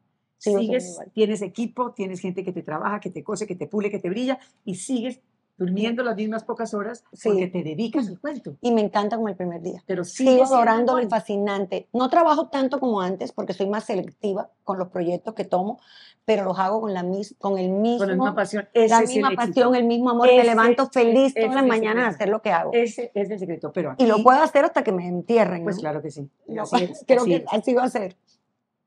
sigues, 0.53 1.01
tienes 1.13 1.43
equipo, 1.43 1.93
tienes 1.93 2.21
gente 2.21 2.45
que 2.45 2.53
te 2.53 2.63
trabaja, 2.63 3.01
que 3.01 3.11
te 3.11 3.25
cose, 3.25 3.47
que 3.47 3.55
te 3.55 3.67
pule, 3.67 3.91
que 3.91 3.99
te 3.99 4.11
brilla 4.11 4.39
y 4.65 4.75
sigues 4.77 5.21
durmiendo 5.57 6.03
las 6.03 6.17
mismas 6.17 6.45
pocas 6.45 6.75
horas 6.75 7.05
porque 7.23 7.47
te 7.47 7.63
dedicas 7.63 8.09
al 8.09 8.19
cuento. 8.19 8.57
Y 8.61 8.73
me 8.73 8.81
encanta 8.81 9.17
como 9.17 9.29
el 9.29 9.37
primer 9.37 9.63
día. 9.63 9.83
Pero 9.87 10.05
sigo 10.05 10.45
adorando 10.45 11.01
y 11.01 11.07
fascinante. 11.07 11.89
No 11.93 12.09
trabajo 12.09 12.49
tanto 12.49 12.81
como 12.81 13.01
antes 13.01 13.33
porque 13.33 13.53
soy 13.53 13.69
más 13.69 13.85
selectiva 13.85 14.51
con 14.65 14.79
los 14.79 14.89
proyectos 14.89 15.35
que 15.35 15.45
tomo, 15.45 15.79
pero 16.25 16.45
los 16.45 16.59
hago 16.59 16.81
con 16.81 16.93
la 16.93 17.05
con 17.39 17.59
el 17.59 17.71
mismo 17.71 17.99
con 17.99 18.09
la 18.09 18.15
misma 18.15 18.35
pasión, 18.35 18.69
la 18.75 19.01
misma 19.01 19.31
pasión, 19.33 19.75
el 19.75 19.85
mismo 19.85 20.11
amor. 20.11 20.27
me 20.27 20.43
levanto 20.43 20.89
feliz 20.91 21.35
todas 21.35 21.55
las 21.55 21.67
mañanas 21.67 22.05
a 22.05 22.09
hacer 22.09 22.29
lo 22.29 22.43
que 22.43 22.51
hago. 22.51 22.73
Ese 22.73 23.13
es 23.15 23.31
el 23.31 23.39
secreto. 23.39 23.73
Pero 23.73 23.95
y 23.99 24.07
lo 24.07 24.23
puedo 24.23 24.43
hacer 24.43 24.65
hasta 24.65 24.83
que 24.83 24.93
me 24.93 25.07
entierren. 25.07 25.63
Pues 25.63 25.79
claro 25.79 26.03
que 26.03 26.11
sí. 26.11 26.29
Creo 27.07 27.25
que 27.25 27.45
así 27.51 27.75
va 27.75 27.85
a 27.85 27.91
ser. 27.91 28.17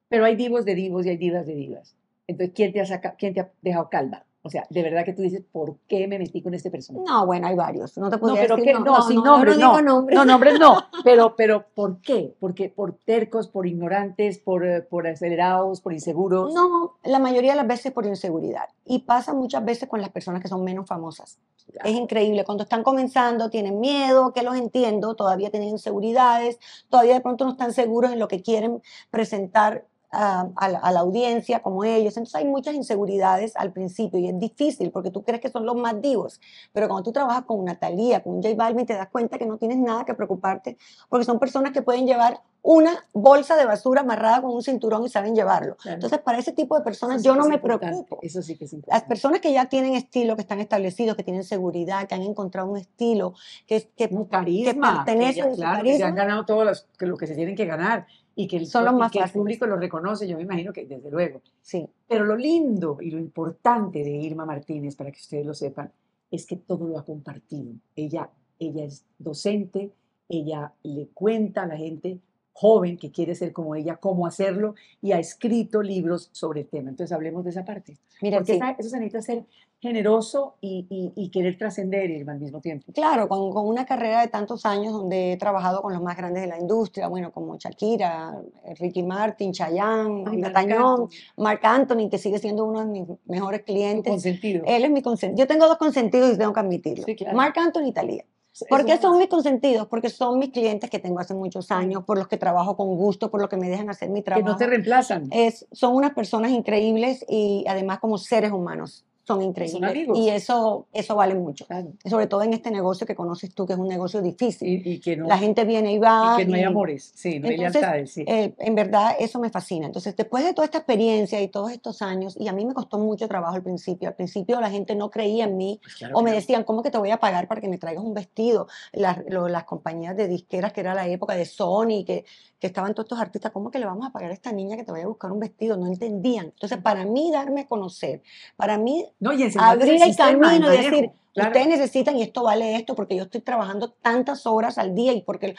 Pero 0.09 0.25
hay 0.25 0.35
divos 0.35 0.65
de 0.65 0.75
divos 0.75 1.05
y 1.05 1.09
hay 1.09 1.17
divas 1.17 1.45
de 1.45 1.53
divas. 1.53 1.95
Entonces, 2.27 2.53
¿quién 2.55 2.73
te 2.73 2.81
ha, 2.81 3.15
quién 3.15 3.33
te 3.33 3.41
ha 3.41 3.51
dejado 3.61 3.89
calva? 3.89 4.25
O 4.43 4.49
sea, 4.49 4.65
de 4.69 4.81
verdad 4.81 5.03
que 5.03 5.13
tú 5.13 5.21
dices, 5.21 5.43
¿por 5.51 5.77
qué 5.87 6.07
me 6.07 6.17
metí 6.17 6.41
con 6.41 6.53
este 6.53 6.71
personaje? 6.71 7.05
No, 7.05 7.25
bueno, 7.25 7.47
hay 7.47 7.55
varios. 7.55 7.97
No 7.97 8.09
te 8.09 8.17
puedo 8.17 8.35
decir. 8.35 8.55
Que, 8.55 8.73
no, 8.73 8.79
no, 8.79 9.01
sin 9.01 9.21
nombres, 9.21 9.57
no. 9.57 9.81
No, 9.81 10.25
nombres 10.25 10.59
no. 10.59 10.77
Pero, 11.03 11.35
pero, 11.35 11.65
¿por 11.73 12.01
qué? 12.01 12.35
Porque 12.39 12.69
por 12.69 12.93
tercos, 12.93 13.47
por 13.47 13.67
ignorantes, 13.67 14.39
por, 14.39 14.65
eh, 14.65 14.81
por 14.81 15.07
acelerados, 15.07 15.81
por 15.81 15.93
inseguros. 15.93 16.53
No, 16.53 16.97
la 17.03 17.19
mayoría 17.19 17.51
de 17.51 17.57
las 17.57 17.67
veces 17.67 17.91
por 17.91 18.05
inseguridad. 18.05 18.69
Y 18.85 18.99
pasa 18.99 19.33
muchas 19.33 19.63
veces 19.63 19.87
con 19.87 20.01
las 20.01 20.09
personas 20.09 20.41
que 20.41 20.47
son 20.47 20.63
menos 20.63 20.87
famosas. 20.87 21.39
Es 21.83 21.95
increíble. 21.95 22.43
Cuando 22.45 22.63
están 22.63 22.83
comenzando, 22.83 23.49
tienen 23.49 23.79
miedo, 23.79 24.33
que 24.33 24.43
los 24.43 24.55
entiendo, 24.55 25.15
todavía 25.15 25.49
tienen 25.49 25.69
inseguridades, 25.69 26.59
todavía 26.89 27.13
de 27.13 27.21
pronto 27.21 27.45
no 27.45 27.51
están 27.51 27.73
seguros 27.73 28.11
en 28.11 28.19
lo 28.19 28.27
que 28.27 28.41
quieren 28.41 28.81
presentar 29.11 29.85
a, 30.11 30.69
la, 30.69 30.99
audiencia 30.99 31.61
como 31.61 31.83
ellos. 31.83 32.15
Entonces 32.17 32.35
hay 32.35 32.45
muchas 32.45 32.75
inseguridades 32.75 33.55
al 33.55 33.71
principio 33.71 34.19
y 34.19 34.27
es 34.29 34.39
difícil 34.39 34.91
porque 34.91 35.11
tú 35.11 35.23
crees 35.23 35.41
que 35.41 35.49
son 35.49 35.65
los 35.65 35.75
más 35.75 36.01
divos. 36.01 36.39
Pero 36.73 36.87
cuando 36.87 37.03
tú 37.03 37.11
trabajas 37.11 37.45
con 37.45 37.59
una 37.59 37.75
Thalía, 37.75 38.23
con 38.23 38.35
un 38.35 38.43
J 38.43 38.55
Balvin, 38.55 38.85
te 38.85 38.93
das 38.93 39.09
cuenta 39.09 39.37
que 39.37 39.45
no 39.45 39.57
tienes 39.57 39.77
nada 39.77 40.05
que 40.05 40.13
preocuparte 40.13 40.77
porque 41.09 41.25
son 41.25 41.39
personas 41.39 41.71
que 41.71 41.81
pueden 41.81 42.05
llevar 42.05 42.41
una 42.63 43.05
bolsa 43.13 43.55
de 43.55 43.65
basura 43.65 44.01
amarrada 44.01 44.41
con 44.41 44.51
un 44.51 44.61
cinturón 44.61 45.05
y 45.05 45.09
saben 45.09 45.35
llevarlo. 45.35 45.77
Entonces, 45.85 46.19
para 46.19 46.37
ese 46.37 46.51
tipo 46.51 46.77
de 46.77 46.83
personas 46.83 47.23
yo 47.23 47.33
no 47.33 47.47
me 47.47 47.59
preocupo. 47.59 48.19
Eso 48.21 48.41
sí 48.41 48.57
que 48.57 48.65
es 48.65 48.75
Las 48.87 49.03
personas 49.03 49.39
que 49.39 49.53
ya 49.53 49.67
tienen 49.67 49.93
estilo, 49.93 50.35
que 50.35 50.41
están 50.41 50.59
establecidos, 50.59 51.15
que 51.15 51.23
tienen 51.23 51.45
seguridad, 51.45 52.07
que 52.07 52.15
han 52.15 52.23
encontrado 52.23 52.69
un 52.69 52.77
estilo, 52.77 53.35
que, 53.65 53.89
que, 53.95 54.09
un 54.11 54.25
carisma, 54.25 55.05
que 55.05 55.11
pertenece 55.13 55.55
claro, 55.55 55.83
que 55.83 55.97
se 55.97 56.03
han 56.03 56.15
ganado 56.15 56.45
todo 56.45 56.65
lo 56.65 57.17
que 57.17 57.27
se 57.27 57.35
tienen 57.35 57.55
que 57.55 57.65
ganar 57.65 58.05
y 58.39 58.47
que 58.47 58.57
el, 58.57 58.67
Son 58.67 58.85
los 58.85 58.93
más 58.93 59.11
que 59.11 59.17
el 59.17 59.31
público 59.31 59.65
lo 59.65 59.77
reconoce, 59.77 60.27
yo 60.27 60.37
me 60.37 60.43
imagino 60.43 60.71
que 60.71 60.85
desde 60.85 61.09
luego. 61.09 61.41
Sí. 61.59 61.89
Pero 62.07 62.23
lo 62.23 62.37
lindo 62.37 62.99
y 63.01 63.09
lo 63.09 63.17
importante 63.17 64.03
de 64.03 64.11
Irma 64.11 64.45
Martínez, 64.45 64.95
para 64.95 65.11
que 65.11 65.19
ustedes 65.19 65.43
lo 65.43 65.55
sepan, 65.55 65.91
es 66.29 66.45
que 66.45 66.55
todo 66.55 66.87
lo 66.87 66.99
ha 66.99 67.03
compartido. 67.03 67.73
Ella, 67.95 68.29
ella 68.59 68.85
es 68.85 69.03
docente, 69.17 69.91
ella 70.29 70.71
le 70.83 71.07
cuenta 71.07 71.63
a 71.63 71.65
la 71.65 71.77
gente 71.77 72.19
joven 72.53 72.97
que 72.97 73.09
quiere 73.09 73.33
ser 73.33 73.53
como 73.53 73.73
ella, 73.73 73.95
cómo 73.95 74.27
hacerlo, 74.27 74.75
y 75.01 75.13
ha 75.13 75.19
escrito 75.19 75.81
libros 75.81 76.29
sobre 76.31 76.61
el 76.61 76.67
tema. 76.67 76.91
Entonces 76.91 77.15
hablemos 77.15 77.43
de 77.43 77.49
esa 77.49 77.65
parte. 77.65 77.97
Mira, 78.21 78.37
Porque 78.37 78.59
eso 78.77 78.89
se 78.89 78.99
necesita 78.99 79.21
ser 79.23 79.45
generoso 79.79 80.55
y, 80.59 81.29
querer 81.31 81.57
trascender 81.57 82.27
al 82.27 82.39
mismo 82.39 82.61
tiempo. 82.61 82.91
Claro, 82.93 83.27
con, 83.27 83.51
con, 83.51 83.67
una 83.67 83.85
carrera 83.85 84.21
de 84.21 84.27
tantos 84.27 84.65
años 84.65 84.93
donde 84.93 85.33
he 85.33 85.37
trabajado 85.37 85.81
con 85.81 85.93
los 85.93 86.01
más 86.01 86.17
grandes 86.17 86.43
de 86.43 86.47
la 86.47 86.57
industria, 86.57 87.07
bueno, 87.07 87.31
como 87.31 87.57
Shakira, 87.57 88.41
Ricky 88.79 89.03
Martin, 89.03 89.51
Chayanne, 89.51 90.51
Tañón, 90.51 91.09
Marc 91.37 91.63
Anthony, 91.63 92.09
que 92.09 92.17
sigue 92.17 92.39
siendo 92.39 92.65
uno 92.65 92.79
de 92.79 92.85
mis 92.87 93.07
mejores 93.25 93.61
clientes. 93.63 94.11
Consentido. 94.11 94.63
Él 94.65 94.85
es 94.85 94.91
mi 94.91 95.01
consentido. 95.01 95.37
Yo 95.43 95.47
tengo 95.47 95.67
dos 95.67 95.77
consentidos 95.77 96.33
y 96.33 96.37
tengo 96.37 96.53
que 96.53 96.59
admitirlo. 96.59 97.05
Marc 97.33 97.57
Anthony 97.57 97.87
y 97.87 97.91
Talía. 97.91 98.25
¿Por 98.69 98.85
qué 98.85 98.97
son 98.97 99.19
mis 99.19 99.27
consentidos? 99.27 99.87
Porque 99.87 100.09
son 100.09 100.39
mis 100.39 100.49
clientes 100.49 100.89
que 100.89 100.97
tengo 100.97 101.19
hace 101.19 101.35
muchos 101.35 101.69
años, 101.69 102.03
por 102.05 102.17
los 102.17 102.27
que 102.27 102.37
trabajo 102.37 102.75
con 102.75 102.95
gusto, 102.95 103.29
por 103.29 103.39
los 103.39 103.49
que 103.49 103.57
me 103.57 103.69
dejan 103.69 103.89
hacer 103.91 104.09
mi 104.09 104.23
trabajo. 104.23 104.45
Que 104.45 104.51
no 104.51 104.57
te 104.57 104.65
reemplazan. 104.65 105.27
Es, 105.31 105.67
son 105.71 105.95
unas 105.95 106.13
personas 106.13 106.49
increíbles 106.49 107.23
y 107.29 107.65
además 107.67 107.99
como 107.99 108.17
seres 108.17 108.51
humanos 108.51 109.05
son 109.27 109.41
increíbles. 109.41 110.07
y 110.15 110.29
eso, 110.29 110.87
eso 110.93 111.15
vale 111.15 111.35
mucho. 111.35 111.67
Sobre 112.05 112.27
todo 112.27 112.43
en 112.43 112.53
este 112.53 112.71
negocio 112.71 113.05
que 113.05 113.13
conoces 113.13 113.53
tú, 113.53 113.65
que 113.65 113.73
es 113.73 113.79
un 113.79 113.89
negocio 113.89 114.21
difícil. 114.21 114.81
Y, 114.85 114.99
que 115.01 115.17
La 115.17 115.37
gente 115.37 115.65
viene 115.65 115.91
y 115.91 115.99
va. 115.99 116.35
Y 116.35 116.45
que 116.45 116.45
no 116.45 116.55
hay 116.55 116.63
amores, 116.63 117.11
sí, 117.13 117.37
no 117.39 117.49
hay 117.49 117.57
lealtades. 117.57 118.13
Sí. 118.13 118.23
Eh, 118.25 118.55
en 118.57 118.75
verdad, 118.75 119.17
eso 119.19 119.37
me 119.39 119.49
fascina. 119.49 119.87
Entonces, 119.87 120.15
después 120.15 120.45
de 120.45 120.53
toda 120.53 120.63
esta 120.63 120.77
experiencia 120.77 121.41
y 121.41 121.49
todos 121.49 121.71
estos 121.71 122.01
años, 122.01 122.37
y 122.39 122.47
a 122.47 122.53
mí 122.53 122.65
me 122.65 122.73
costó 122.73 122.99
mucho 122.99 123.27
trabajo 123.27 123.55
al 123.55 123.63
principio. 123.63 124.07
Al 124.07 124.15
principio 124.15 124.61
la 124.61 124.69
gente 124.69 124.95
no 124.95 125.11
creía 125.11 125.43
en 125.43 125.57
mí 125.57 125.81
pues 125.83 126.09
o 126.13 126.21
me 126.21 126.31
decían, 126.31 126.63
¿cómo 126.63 126.81
que 126.81 126.89
te 126.89 126.97
voy 126.97 127.11
a 127.11 127.17
pagar 127.17 127.49
para 127.49 127.59
que 127.59 127.67
me 127.67 127.77
traigas 127.77 128.05
un 128.05 128.13
vestido? 128.13 128.67
Las, 128.93 129.19
las 129.27 129.65
compañías 129.65 130.15
de 130.15 130.29
disqueras, 130.29 130.71
que 130.71 130.79
era 130.79 130.95
la 130.95 131.05
época 131.05 131.35
de 131.35 131.43
Sony, 131.43 132.05
que, 132.05 132.23
que 132.59 132.67
estaban 132.67 132.93
todos 132.93 133.05
estos 133.05 133.19
artistas, 133.19 133.51
¿cómo 133.51 133.69
que 133.69 133.79
le 133.79 133.85
vamos 133.85 134.07
a 134.07 134.11
pagar 134.11 134.31
a 134.31 134.33
esta 134.33 134.51
niña 134.51 134.75
que 134.75 134.83
te 134.83 134.91
vaya 134.91 135.05
a 135.05 135.07
buscar 135.07 135.31
un 135.31 135.39
vestido? 135.39 135.77
No 135.77 135.87
entendían. 135.87 136.45
Entonces, 136.45 136.79
para 136.79 137.05
mí, 137.05 137.31
darme 137.31 137.61
a 137.61 137.67
conocer, 137.67 138.21
para 138.55 138.77
mí, 138.77 139.05
no, 139.19 139.33
y 139.33 139.43
abrir 139.57 140.01
el 140.01 140.15
camino 140.15 140.73
y 140.73 140.77
decir, 140.77 141.11
ustedes 141.45 141.67
necesitan 141.67 142.17
y 142.17 142.23
esto 142.23 142.43
vale 142.43 142.75
esto 142.75 142.95
porque 142.95 143.15
yo 143.15 143.23
estoy 143.23 143.41
trabajando 143.41 143.91
tantas 143.91 144.45
horas 144.45 144.77
al 144.77 144.95
día 144.95 145.13
y 145.13 145.21
porque, 145.21 145.55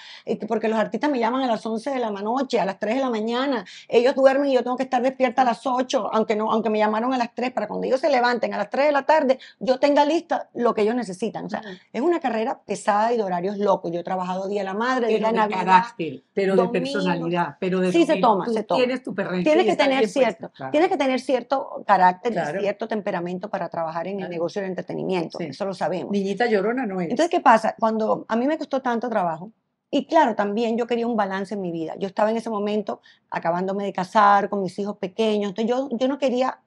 porque 0.47 0.69
los 0.69 0.79
artistas 0.79 1.11
me 1.11 1.19
llaman 1.19 1.43
a 1.43 1.47
las 1.47 1.65
11 1.65 1.91
de 1.91 1.99
la 1.99 2.11
noche, 2.11 2.61
a 2.61 2.65
las 2.65 2.79
3 2.79 2.97
de 2.97 3.01
la 3.01 3.11
mañana, 3.11 3.65
ellos 3.89 4.15
duermen 4.15 4.51
y 4.51 4.55
yo 4.55 4.63
tengo 4.63 4.77
que 4.77 4.85
estar 4.85 5.03
despierta 5.03 5.43
a 5.43 5.45
las 5.45 5.67
8, 5.67 6.11
aunque, 6.13 6.37
no, 6.37 6.51
aunque 6.51 6.71
me 6.71 6.79
llamaron 6.79 7.13
a 7.13 7.19
las 7.19 7.35
3, 7.35 7.53
para 7.53 7.69
cuando 7.69 7.87
ellos 7.87 8.01
se 8.01 8.11
levanten 8.11 8.55
a 8.55 8.59
las 8.59 8.71
3 8.71 8.87
de 8.87 8.93
la 8.93 9.03
tarde, 9.03 9.39
yo 9.61 9.79
tenga 9.79 10.05
lista 10.05 10.49
lo 10.55 10.75
que 10.75 10.83
ellos 10.83 10.95
necesitan. 10.95 11.47
O 11.47 11.51
sea, 11.51 11.63
es 11.93 12.01
una 12.01 12.21
carrera 12.21 12.61
pesada 12.65 13.13
y 13.13 13.17
de 13.17 13.23
horarios 13.23 13.59
locos. 13.59 13.93
Yo 13.93 14.01
he 14.01 14.05
trabajado 14.05 14.49
Día 14.49 14.61
de 14.61 14.65
la 14.65 14.75
Madre, 14.75 15.09
Día 15.09 15.19
de 15.19 15.33
Navidad. 15.33 15.59
carácter, 15.59 16.23
pero 16.33 16.57
de 16.57 16.69
personalidad, 16.69 17.57
pero 17.61 17.81
de 17.81 17.93
Sí, 17.93 18.07
se 18.07 18.17
toma, 18.17 18.47
se 18.49 18.63
toma. 18.63 18.79
Tienes 18.79 19.03
tu 19.03 19.15
Tienes 19.15 19.67
que 19.67 19.77
tener 19.77 20.09
cierto, 20.09 20.51
tienes 20.71 20.89
que 20.89 20.97
tener 20.97 21.21
cierto 21.21 21.83
carácter 21.87 22.33
y 22.33 22.61
cierto 22.61 22.89
temperamento 22.89 23.49
para 23.49 23.69
trabajar 23.69 24.07
en 24.07 24.21
el 24.21 24.31
negocio 24.31 24.61
del 24.61 24.71
entretenimiento. 24.71 25.39
Eso 25.41 25.68
lo 25.69 25.75
sabemos. 25.75 26.11
Niñita 26.11 26.47
llorona 26.47 26.87
no 26.87 27.01
es. 27.01 27.11
Entonces, 27.11 27.31
¿qué 27.31 27.41
pasa? 27.41 27.77
Cuando 27.79 28.27
a 28.29 28.37
mí 28.37 28.47
me 28.47 28.59
costó 28.59 28.83
tanto 28.83 29.09
trabajo, 29.09 29.53
y 29.91 30.07
claro, 30.07 30.35
también 30.35 30.77
yo 30.77 30.87
quería 30.87 31.07
un 31.07 31.17
balance 31.17 31.55
en 31.55 31.63
mi 31.63 31.73
vida. 31.73 31.95
Yo 31.99 32.09
estaba 32.09 32.31
en 32.31 32.37
ese 32.37 32.51
momento 32.51 33.01
acabándome 33.31 33.85
de 33.85 33.93
casar 33.93 34.51
con 34.51 34.61
mis 34.61 34.79
hijos 34.79 34.97
pequeños, 34.99 35.51
entonces 35.51 35.71
yo, 35.71 35.89
yo 35.93 36.09
no 36.09 36.19
quería 36.19 36.61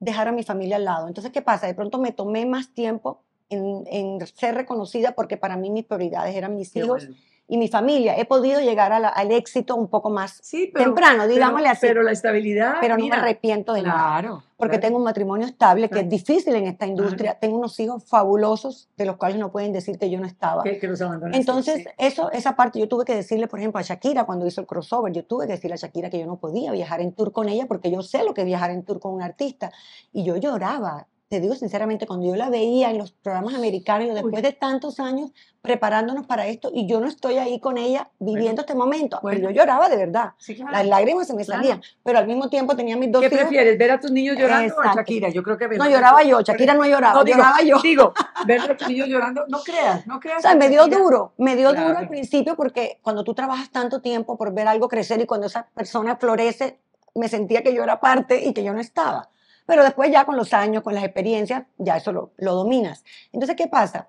dejar 0.00 0.28
a 0.28 0.32
mi 0.32 0.42
familia 0.42 0.76
al 0.76 0.84
lado. 0.84 1.08
Entonces, 1.08 1.32
¿qué 1.32 1.42
pasa? 1.42 1.66
De 1.66 1.74
pronto 1.74 1.98
me 1.98 2.12
tomé 2.12 2.44
más 2.46 2.74
tiempo 2.74 3.22
en, 3.48 3.84
en 3.86 4.26
ser 4.26 4.54
reconocida 4.54 5.12
porque 5.12 5.36
para 5.36 5.56
mí 5.56 5.70
mis 5.70 5.84
prioridades 5.84 6.34
eran 6.36 6.56
mis 6.56 6.74
hijos 6.76 7.08
y 7.48 7.56
mi 7.56 7.68
familia. 7.68 8.16
He 8.18 8.26
podido 8.26 8.60
llegar 8.60 8.92
al 8.92 9.32
éxito 9.32 9.74
un 9.74 9.88
poco 9.88 10.10
más 10.10 10.42
temprano, 10.74 11.26
digámosle 11.26 11.68
así. 11.68 11.86
Pero 11.86 12.02
la 12.02 12.12
estabilidad. 12.12 12.76
Pero 12.80 12.98
no 12.98 13.06
me 13.06 13.16
arrepiento 13.16 13.72
de 13.72 13.82
nada. 13.82 14.44
Porque 14.56 14.78
tengo 14.78 14.98
un 14.98 15.04
matrimonio 15.04 15.46
estable, 15.46 15.88
que 15.88 16.00
es 16.00 16.08
difícil 16.08 16.54
en 16.54 16.66
esta 16.66 16.86
industria. 16.86 17.38
Tengo 17.38 17.56
unos 17.56 17.78
hijos 17.80 18.04
fabulosos, 18.04 18.90
de 18.96 19.06
los 19.06 19.16
cuales 19.16 19.38
no 19.38 19.50
pueden 19.50 19.72
decir 19.72 19.98
que 19.98 20.10
yo 20.10 20.20
no 20.20 20.26
estaba. 20.26 20.62
Que, 20.62 20.78
los 20.82 21.00
Entonces, 21.32 21.86
eso, 21.96 22.30
esa 22.32 22.54
parte 22.54 22.78
yo 22.78 22.86
tuve 22.86 23.04
que 23.04 23.14
decirle, 23.14 23.48
por 23.48 23.58
ejemplo, 23.58 23.80
a 23.80 23.82
Shakira 23.82 24.24
cuando 24.24 24.46
hizo 24.46 24.60
el 24.60 24.66
crossover, 24.66 25.12
yo 25.12 25.24
tuve 25.24 25.46
que 25.46 25.54
decirle 25.54 25.74
a 25.74 25.78
Shakira 25.78 26.10
que 26.10 26.18
yo 26.18 26.26
no 26.26 26.36
podía 26.36 26.70
viajar 26.72 27.00
en 27.00 27.12
tour 27.12 27.32
con 27.32 27.48
ella 27.48 27.66
porque 27.66 27.90
yo 27.90 28.02
sé 28.02 28.24
lo 28.24 28.34
que 28.34 28.42
es 28.42 28.46
viajar 28.46 28.70
en 28.70 28.84
tour 28.84 29.00
con 29.00 29.14
un 29.14 29.22
artista. 29.22 29.72
Y 30.12 30.24
yo 30.24 30.36
lloraba 30.36 31.06
te 31.28 31.40
digo 31.40 31.54
sinceramente, 31.54 32.06
cuando 32.06 32.26
yo 32.26 32.36
la 32.36 32.48
veía 32.48 32.90
en 32.90 32.96
los 32.96 33.12
programas 33.12 33.54
americanos, 33.54 34.14
después 34.14 34.42
de 34.42 34.52
tantos 34.52 34.98
años 34.98 35.30
preparándonos 35.60 36.26
para 36.26 36.46
esto, 36.46 36.70
y 36.72 36.86
yo 36.86 37.00
no 37.00 37.06
estoy 37.06 37.36
ahí 37.36 37.60
con 37.60 37.76
ella 37.76 38.08
viviendo 38.18 38.62
este 38.62 38.74
momento, 38.74 39.18
pues 39.20 39.40
yo 39.42 39.50
lloraba 39.50 39.90
de 39.90 39.96
verdad. 39.96 40.32
Las 40.70 40.86
lágrimas 40.86 41.26
se 41.26 41.34
me 41.34 41.44
salían, 41.44 41.82
pero 42.02 42.18
al 42.18 42.26
mismo 42.26 42.48
tiempo 42.48 42.74
tenía 42.74 42.96
mis 42.96 43.12
dos 43.12 43.20
¿Qué 43.20 43.28
prefieres, 43.28 43.76
ver 43.76 43.90
a 43.90 44.00
tus 44.00 44.10
niños 44.10 44.38
llorando 44.38 44.74
o 44.74 44.80
a 44.80 44.94
Shakira? 44.94 45.28
Yo 45.28 45.42
creo 45.42 45.58
que... 45.58 45.68
No, 45.68 45.88
lloraba 45.88 46.22
yo, 46.22 46.40
Shakira 46.40 46.72
no 46.72 46.86
lloraba, 46.86 47.22
lloraba 47.22 47.62
yo. 47.62 47.78
Digo, 47.82 48.14
ver 48.46 48.60
a 48.62 48.76
tus 48.76 48.88
niños 48.88 49.08
llorando, 49.08 49.44
no 49.48 49.60
creas, 49.60 50.06
no 50.06 50.20
creas. 50.20 50.38
O 50.38 50.42
sea, 50.42 50.54
me 50.54 50.70
dio 50.70 50.86
duro, 50.86 51.34
me 51.36 51.56
dio 51.56 51.74
duro 51.74 51.98
al 51.98 52.08
principio 52.08 52.56
porque 52.56 53.00
cuando 53.02 53.22
tú 53.22 53.34
trabajas 53.34 53.70
tanto 53.70 54.00
tiempo 54.00 54.38
por 54.38 54.54
ver 54.54 54.66
algo 54.66 54.88
crecer 54.88 55.20
y 55.20 55.26
cuando 55.26 55.48
esa 55.48 55.66
persona 55.74 56.16
florece, 56.16 56.78
me 57.14 57.28
sentía 57.28 57.62
que 57.62 57.74
yo 57.74 57.82
era 57.82 58.00
parte 58.00 58.42
y 58.46 58.54
que 58.54 58.64
yo 58.64 58.72
no 58.72 58.80
estaba. 58.80 59.28
Pero 59.68 59.84
después 59.84 60.10
ya 60.10 60.24
con 60.24 60.34
los 60.34 60.54
años, 60.54 60.82
con 60.82 60.94
las 60.94 61.04
experiencias, 61.04 61.64
ya 61.76 61.98
eso 61.98 62.10
lo, 62.10 62.30
lo 62.38 62.54
dominas. 62.54 63.04
Entonces, 63.34 63.54
¿qué 63.54 63.66
pasa? 63.66 64.08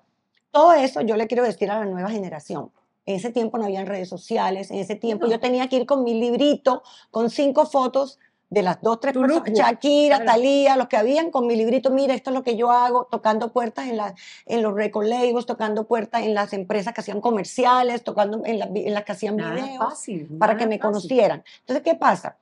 Todo 0.50 0.72
eso 0.72 1.02
yo 1.02 1.16
le 1.16 1.26
quiero 1.26 1.44
decir 1.44 1.70
a 1.70 1.80
la 1.80 1.84
nueva 1.84 2.08
generación. 2.08 2.70
En 3.04 3.16
ese 3.16 3.30
tiempo 3.30 3.58
no 3.58 3.64
había 3.66 3.84
redes 3.84 4.08
sociales, 4.08 4.70
en 4.70 4.78
ese 4.78 4.96
tiempo 4.96 5.26
yo 5.26 5.38
tenía 5.38 5.68
que 5.68 5.76
ir 5.76 5.84
con 5.84 6.02
mi 6.02 6.14
librito, 6.14 6.82
con 7.10 7.28
cinco 7.28 7.66
fotos 7.66 8.18
de 8.48 8.62
las 8.62 8.80
dos, 8.80 9.00
tres 9.00 9.12
personas, 9.12 9.52
Shakira, 9.52 10.24
Talía, 10.24 10.78
los 10.78 10.88
que 10.88 10.96
habían 10.96 11.30
con 11.30 11.46
mi 11.46 11.56
librito, 11.56 11.90
mira, 11.90 12.14
esto 12.14 12.30
es 12.30 12.34
lo 12.34 12.42
que 12.42 12.56
yo 12.56 12.70
hago, 12.70 13.06
tocando 13.10 13.52
puertas 13.52 13.86
en, 13.86 13.98
la, 13.98 14.14
en 14.46 14.62
los 14.62 14.74
record 14.74 15.06
labels, 15.06 15.44
tocando 15.44 15.84
puertas 15.84 16.22
en 16.22 16.32
las 16.32 16.54
empresas 16.54 16.94
que 16.94 17.02
hacían 17.02 17.20
comerciales, 17.20 18.02
tocando 18.02 18.40
en, 18.46 18.62
en 18.76 18.94
las 18.94 19.04
que 19.04 19.12
hacían 19.12 19.36
videos, 19.36 20.06
para 20.38 20.56
que 20.56 20.66
me 20.66 20.80
conocieran. 20.80 21.44
Entonces, 21.60 21.84
¿qué 21.84 21.94
pasa? 21.96 22.38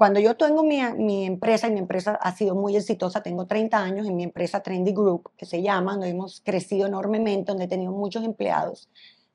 Cuando 0.00 0.18
yo 0.18 0.34
tengo 0.34 0.62
mi, 0.62 0.80
mi, 0.94 1.26
empresa, 1.26 1.68
y 1.68 1.72
mi 1.72 1.78
empresa 1.78 2.14
ha 2.22 2.34
sido 2.34 2.54
muy 2.54 2.74
exitosa, 2.74 3.22
tengo 3.22 3.44
30 3.44 3.76
años 3.76 4.06
en 4.06 4.16
mi 4.16 4.22
empresa 4.22 4.62
Trendy 4.62 4.94
Group, 4.94 5.32
que 5.36 5.44
se 5.44 5.60
llama, 5.60 5.92
donde 5.92 6.08
hemos 6.08 6.40
crecido 6.40 6.86
enormemente, 6.86 7.52
donde 7.52 7.66
he 7.66 7.68
tenido 7.68 7.92
muchos 7.92 8.24
empleados, 8.24 8.88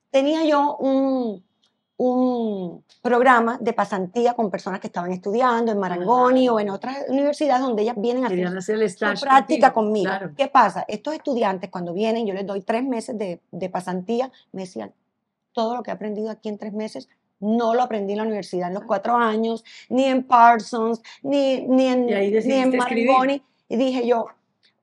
tenía 0.10 0.44
yo 0.44 0.76
un, 0.78 1.44
un 1.98 2.84
programa 3.04 3.60
de 3.62 3.74
pasantía 3.74 4.34
con 4.34 4.50
personas 4.50 4.80
que 4.80 4.88
estaban 4.88 5.12
estudiando 5.12 5.72
en 5.72 5.78
Marangoni 5.78 6.50
o 6.50 6.60
en 6.60 6.72
otras 6.72 6.98
universidades 7.10 7.62
donde 7.62 7.84
ellas 7.84 7.98
vienen 8.00 8.24
a 8.24 8.58
hacer, 8.58 8.90
su 8.90 9.22
práctica 9.22 9.72
conmigo. 9.72 10.10
¿Qué 10.36 10.48
pasa? 10.48 10.84
Estos 10.88 11.14
estudiantes 11.14 11.70
cuando 11.70 11.94
vienen, 11.94 12.26
yo 12.26 12.34
les 12.34 12.48
doy 12.48 12.62
tres 12.62 12.84
meses 12.84 13.16
de, 13.16 13.40
de 13.52 13.70
pasantía, 13.70 14.32
me 14.52 14.64
decían, 14.64 14.92
todo 15.54 15.76
lo 15.76 15.84
que 15.84 15.92
he 15.92 15.94
aprendido 15.94 16.32
aquí 16.32 16.50
en 16.50 16.58
tres 16.58 16.74
meses 16.74 17.08
no 17.46 17.74
lo 17.74 17.84
aprendí 17.84 18.14
en 18.14 18.18
la 18.18 18.24
universidad 18.24 18.68
en 18.70 18.76
los 18.76 18.84
cuatro 18.84 19.16
años, 19.16 19.64
ni 19.90 20.06
en 20.06 20.24
Parsons, 20.24 21.02
ni, 21.22 21.62
ni 21.68 21.88
en, 21.88 22.06
ni 22.06 22.54
en 22.54 22.76
Marangoni. 22.76 23.42
Y 23.70 23.78
dije 23.78 24.06
yo, 24.08 24.28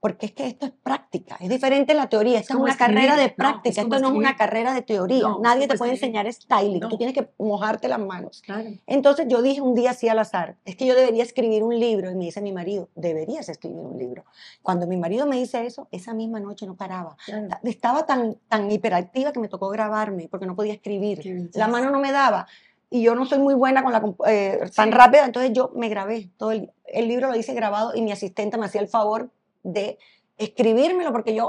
porque 0.03 0.27
es 0.27 0.33
que 0.33 0.49
esto 0.49 0.67
es 0.67 0.73
práctica, 0.73 1.37
es 1.39 1.49
diferente 1.49 1.95
la 1.95 2.09
teoría, 2.09 2.41
esta 2.41 2.55
es, 2.55 2.61
una 2.61 2.77
carrera 2.77 3.17
de 3.17 3.29
práctica, 3.29 3.83
esto 3.83 4.01
no 4.01 4.09
es 4.09 4.13
una 4.13 4.35
carrera 4.35 4.75
de 4.75 4.83
teoría, 4.83 5.29
nadie 5.41 5.69
te 5.69 5.79
puede 5.79 5.93
enseñar 5.93 6.31
styling, 6.33 6.81
tú 6.81 6.97
tienes 6.97 7.15
que 7.15 7.31
mojarte 7.39 7.87
las 7.87 8.01
manos. 8.01 8.43
Entonces 8.89 9.27
yo 9.29 9.43
dije 9.43 9.61
un 9.61 9.77
día 9.77 9.93
así 9.93 10.09
al 10.09 10.19
azar, 10.19 10.57
es 10.65 10.75
que 10.75 10.87
yo 10.87 10.97
debería 10.97 11.23
escribir 11.23 11.63
un 11.63 11.79
libro, 11.79 12.11
y 12.11 12.17
me 12.17 12.25
dice 12.25 12.41
mi 12.41 12.53
marido, 12.53 12.89
deberías 12.97 13.49
escribir 13.49 13.79
un 13.79 13.97
libro. 13.97 14.25
Cuando 14.61 14.89
mi 14.89 14.97
marido 14.97 15.25
me 15.25 15.37
dice 15.37 15.67
eso, 15.67 15.87
esa 15.93 16.15
misma 16.15 16.41
noche 16.41 16.67
no 16.67 16.75
paraba, 16.75 17.17
estaba 17.63 18.05
tan, 18.05 18.35
tan 18.49 18.73
hiperactiva 18.73 19.33
que 19.33 19.39
me 19.39 19.47
tocó 19.47 19.69
grabarme, 19.69 20.27
porque 20.29 20.47
no 20.47 20.57
podía 20.57 20.73
escribir, 20.73 21.49
la 21.55 21.69
mano 21.69 21.91
no 21.91 22.01
me 22.01 22.11
daba, 22.11 22.49
y 22.91 23.03
yo 23.03 23.15
no 23.15 23.25
soy 23.25 23.39
muy 23.39 23.55
buena 23.55 23.85
con 23.85 23.93
la 23.93 24.03
eh, 24.27 24.69
tan 24.75 24.91
rápida, 24.91 25.27
entonces 25.27 25.53
yo 25.53 25.71
me 25.77 25.89
grabé 25.89 26.29
todo 26.37 26.51
el, 26.51 26.73
el 26.87 27.07
libro 27.07 27.29
lo 27.29 27.37
hice 27.37 27.55
grabado 27.55 27.95
y 27.95 28.03
mi 28.03 28.11
asistente 28.11 28.59
me 28.59 28.67
hacía 28.67 28.81
el 28.81 28.89
favor 28.89 29.31
de 29.63 29.99
escribírmelo 30.39 31.13
porque 31.13 31.35
yo 31.35 31.49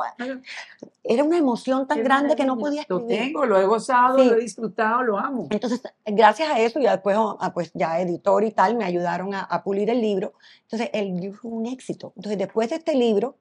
era 1.03 1.23
una 1.23 1.37
emoción 1.37 1.87
tan 1.87 2.03
grande 2.03 2.35
que 2.35 2.45
no 2.45 2.57
podía 2.57 2.81
escribir. 2.81 3.01
Lo 3.01 3.07
tengo, 3.07 3.45
lo 3.45 3.59
he 3.59 3.65
gozado, 3.65 4.23
lo 4.23 4.35
he 4.35 4.41
disfrutado, 4.41 5.03
lo 5.03 5.17
amo. 5.17 5.47
Entonces, 5.49 5.81
gracias 6.05 6.49
a 6.49 6.59
eso, 6.59 6.79
y 6.79 6.83
después, 6.83 7.15
ah, 7.17 7.51
pues 7.53 7.71
ya 7.73 7.99
editor 7.99 8.43
y 8.43 8.51
tal, 8.51 8.75
me 8.75 8.85
ayudaron 8.85 9.33
a, 9.33 9.41
a 9.41 9.63
pulir 9.63 9.89
el 9.89 10.01
libro. 10.01 10.33
Entonces, 10.63 10.89
el 10.93 11.15
libro 11.15 11.37
fue 11.37 11.51
un 11.51 11.65
éxito. 11.65 12.13
Entonces, 12.15 12.37
después 12.37 12.69
de 12.69 12.75
este 12.75 12.95
libro, 12.95 13.37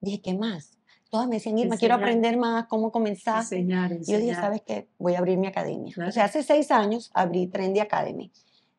dije, 0.00 0.20
¿qué 0.20 0.34
más? 0.34 0.76
Todas 1.10 1.28
me 1.28 1.36
decían, 1.36 1.58
Irma, 1.58 1.76
quiero 1.76 1.94
aprender 1.94 2.36
más, 2.36 2.66
cómo 2.66 2.90
comenzar. 2.90 3.38
Enseñar, 3.38 3.92
Y 3.92 4.04
yo 4.04 4.18
dije, 4.18 4.34
¿sabes 4.34 4.62
qué? 4.62 4.88
Voy 4.98 5.14
a 5.14 5.18
abrir 5.18 5.38
mi 5.38 5.46
academia. 5.46 5.94
O 6.06 6.10
sea, 6.10 6.24
hace 6.24 6.42
seis 6.42 6.70
años 6.70 7.10
abrí 7.14 7.46
Trendy 7.46 7.80
Academy. 7.80 8.32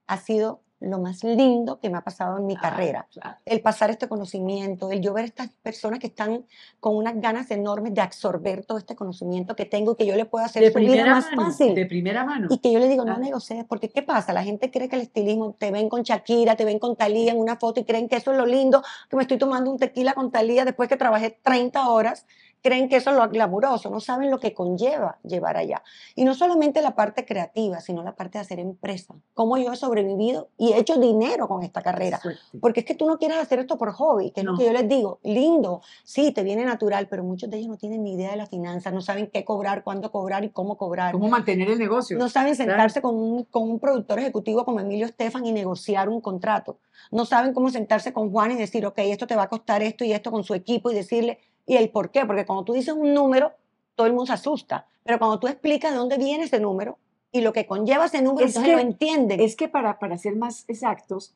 Ha 0.08 0.18
sido 0.18 0.62
lo 0.80 1.00
más 1.00 1.24
lindo 1.24 1.80
que 1.80 1.90
me 1.90 1.98
ha 1.98 2.02
pasado 2.02 2.38
en 2.38 2.46
mi 2.46 2.56
carrera. 2.56 3.08
El 3.46 3.62
pasar 3.62 3.90
este 3.90 4.08
conocimiento, 4.08 4.92
el 4.92 5.02
yo 5.02 5.14
ver 5.14 5.26
estas 5.26 5.50
personas 5.64 6.00
que 6.00 6.08
están 6.08 6.46
con 6.80 6.96
unas 6.96 7.20
ganas 7.20 7.50
enormes 7.50 7.96
de 7.96 8.02
absorber 8.02 8.64
todo 8.64 8.78
este 8.78 8.96
conocimiento 8.96 9.56
que 9.56 9.66
tengo 9.66 9.94
y 9.94 9.96
que 9.96 10.06
yo 10.06 10.16
le 10.16 10.26
puedo 10.26 10.46
hacer 10.46 10.64
de 10.64 10.72
su 10.72 10.80
vida 10.80 11.06
más 11.06 11.30
fácil. 11.36 11.74
De 11.74 11.88
primera 11.88 12.24
mano. 12.24 12.48
Y 12.52 12.60
que 12.60 12.72
yo 12.72 12.80
le 12.80 12.88
digo, 12.88 13.06
no 13.06 13.14
ah. 13.14 13.18
negocies, 13.18 13.66
porque 13.66 13.90
¿qué 13.90 14.04
pasa? 14.04 14.34
La 14.34 14.44
gente 14.44 14.70
cree 14.70 14.88
que 14.88 14.98
el 14.98 15.02
estilismo, 15.02 15.56
te 15.58 15.72
ven 15.72 15.90
con 15.90 16.04
Shakira, 16.04 16.56
te 16.56 16.66
ven 16.66 16.78
con 16.78 16.96
Talía 16.96 17.32
en 17.32 17.40
una 17.40 17.56
foto 17.58 17.80
y 17.80 17.84
creen 17.84 18.08
que 18.08 18.18
eso 18.18 18.32
es 18.32 18.38
lo 18.38 18.46
lindo, 18.46 18.84
que 19.10 19.16
me 19.16 19.24
estoy 19.24 19.38
tomando 19.38 19.72
un 19.72 19.80
tequila 19.80 20.14
con 20.14 20.32
Talía 20.32 20.64
después 20.64 20.90
que 20.90 20.98
trabajé 20.98 21.40
30 21.42 21.90
horas 21.90 22.26
creen 22.62 22.90
que 22.90 22.98
eso 22.98 23.12
es 23.12 23.16
lo 23.16 23.28
glamuroso, 23.30 23.90
no 23.90 24.00
saben 24.00 24.32
lo 24.32 24.40
que 24.40 24.54
conlleva 24.54 25.18
llevar 25.24 25.58
allá. 25.58 25.84
Y 26.16 26.26
no 26.26 26.34
solamente 26.34 26.82
la 26.82 26.96
parte 26.96 27.26
creativa, 27.26 27.80
sino 27.80 28.04
la 28.04 28.16
parte 28.16 28.38
de 28.38 28.44
hacer 28.44 28.60
empresa. 28.60 29.16
Cómo 29.34 29.58
yo 29.58 29.72
he 29.72 29.76
sobrevivido 29.76 30.50
y 30.58 30.74
he 30.74 30.80
hecho 30.80 30.98
dinero 30.98 31.48
con 31.48 31.64
esta 31.64 31.82
carrera. 31.82 32.20
Porque 32.60 32.82
es 32.82 32.86
que 32.86 32.96
tú 32.96 33.08
no 33.08 33.18
quieres 33.18 33.38
hacer 33.38 33.60
esto 33.60 33.78
por 33.78 33.92
hobby, 33.92 34.32
que 34.32 34.42
es 34.42 34.46
lo 34.46 34.58
que 34.58 34.66
yo 34.66 34.74
les 34.74 34.88
digo, 34.88 35.20
lindo, 35.24 35.82
sí, 36.04 36.32
te 36.32 36.44
viene 36.44 36.66
natural, 36.66 37.08
pero 37.08 37.24
muchos 37.24 37.50
de 37.50 37.58
ellos 37.58 37.70
no 37.70 37.78
tienen 37.78 38.04
ni 38.04 38.14
idea 38.14 38.32
de 38.32 38.38
las 38.38 38.50
finanzas, 38.50 38.94
no 38.94 39.02
saben 39.02 39.28
qué 39.28 39.46
cobrar, 39.46 39.84
cuándo 39.84 40.12
cobrar 40.12 40.44
y 40.44 40.50
cómo 40.50 40.78
cobrar. 40.78 41.14
Cómo 41.14 41.30
mantener 41.30 41.70
el 41.70 41.80
negocio. 41.80 42.18
No 42.18 42.30
saben 42.30 42.56
sentarse 42.56 43.02
con, 43.02 43.16
un, 43.16 43.44
con 43.46 43.64
un 43.70 43.80
productor 43.80 44.20
ejecutivo 44.20 44.66
como 44.66 44.80
Emilio 44.80 45.06
Estefan 45.06 45.46
y 45.46 45.52
negociar 45.52 46.10
un 46.10 46.22
contrato. 46.22 46.80
No 47.12 47.26
saben 47.26 47.54
cómo 47.54 47.70
sentarse 47.70 48.14
con 48.14 48.32
Juan 48.32 48.52
y 48.52 48.56
decir, 48.56 48.86
ok, 48.86 48.98
esto 49.00 49.28
te 49.28 49.36
va 49.36 49.44
a 49.44 49.50
costar 49.50 49.82
esto 49.84 50.04
y 50.04 50.14
esto 50.14 50.32
con 50.32 50.44
su 50.44 50.54
equipo 50.54 50.92
y 50.92 50.96
decirle, 50.96 51.40
y 51.68 51.76
el 51.76 51.90
por 51.92 52.10
qué, 52.10 52.26
porque 52.26 52.46
cuando 52.46 52.64
tú 52.64 52.74
dices 52.74 52.96
un 52.96 53.14
número, 53.14 53.52
todo 53.94 54.08
el 54.08 54.14
mundo 54.14 54.26
se 54.26 54.34
asusta, 54.34 54.88
pero 55.04 55.20
cuando 55.20 55.40
tú 55.40 55.48
explicas 55.48 55.92
de 55.92 55.98
dónde 55.98 56.18
viene 56.18 56.46
ese 56.46 56.60
número 56.60 56.98
y 57.32 57.42
lo 57.42 57.54
que 57.54 57.68
conlleva 57.68 58.06
ese 58.06 58.22
número, 58.22 58.48
entonces 58.48 58.72
lo 58.72 58.80
entienden. 58.80 59.42
Es 59.42 59.56
que 59.56 59.68
para, 59.68 60.00
para 60.00 60.18
ser 60.18 60.36
más 60.36 60.66
exactos, 60.68 61.36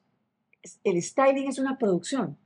el 0.83 1.01
styling 1.01 1.49
es 1.49 1.59
una 1.59 1.77
producción. 1.77 2.37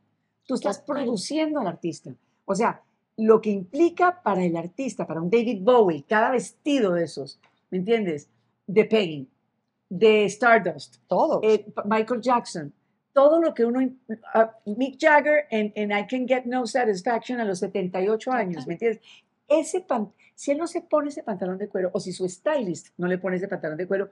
Tú 0.47 0.55
estás 0.55 0.79
produciendo 0.79 1.59
al 1.59 1.67
artista. 1.67 2.13
O 2.45 2.55
sea, 2.55 2.81
lo 3.17 3.39
que 3.39 3.51
implica 3.51 4.21
para 4.23 4.43
el 4.43 4.57
artista, 4.57 5.05
para 5.05 5.21
un 5.21 5.29
David 5.29 5.61
Bowie, 5.61 6.03
cada 6.07 6.31
vestido 6.31 6.93
de 6.93 7.03
esos, 7.03 7.39
¿me 7.69 7.77
entiendes? 7.77 8.29
De 8.67 8.85
Peggy, 8.85 9.27
de 9.89 10.25
Stardust, 10.25 10.97
todo. 11.07 11.39
Eh, 11.43 11.65
Michael 11.85 12.21
Jackson, 12.21 12.73
todo 13.15 13.39
lo 13.39 13.53
que 13.53 13.63
uno, 13.63 13.79
uh, 13.79 14.75
Mick 14.75 14.97
Jagger 14.99 15.45
en, 15.49 15.89
I 15.89 16.05
Can 16.05 16.27
Get 16.27 16.43
No 16.43 16.67
Satisfaction 16.67 17.39
a 17.39 17.45
los 17.45 17.59
78 17.59 18.29
años, 18.29 18.67
¿me 18.67 18.73
entiendes? 18.73 19.01
Ese 19.47 19.79
pan, 19.79 20.11
si 20.35 20.51
él 20.51 20.57
no 20.57 20.67
se 20.67 20.81
pone 20.81 21.07
ese 21.07 21.23
pantalón 21.23 21.57
de 21.57 21.69
cuero, 21.69 21.91
o 21.93 22.01
si 22.01 22.11
su 22.11 22.27
stylist 22.27 22.89
no 22.97 23.07
le 23.07 23.17
pone 23.17 23.37
ese 23.37 23.47
pantalón 23.47 23.77
de 23.77 23.87
cuero, 23.87 24.09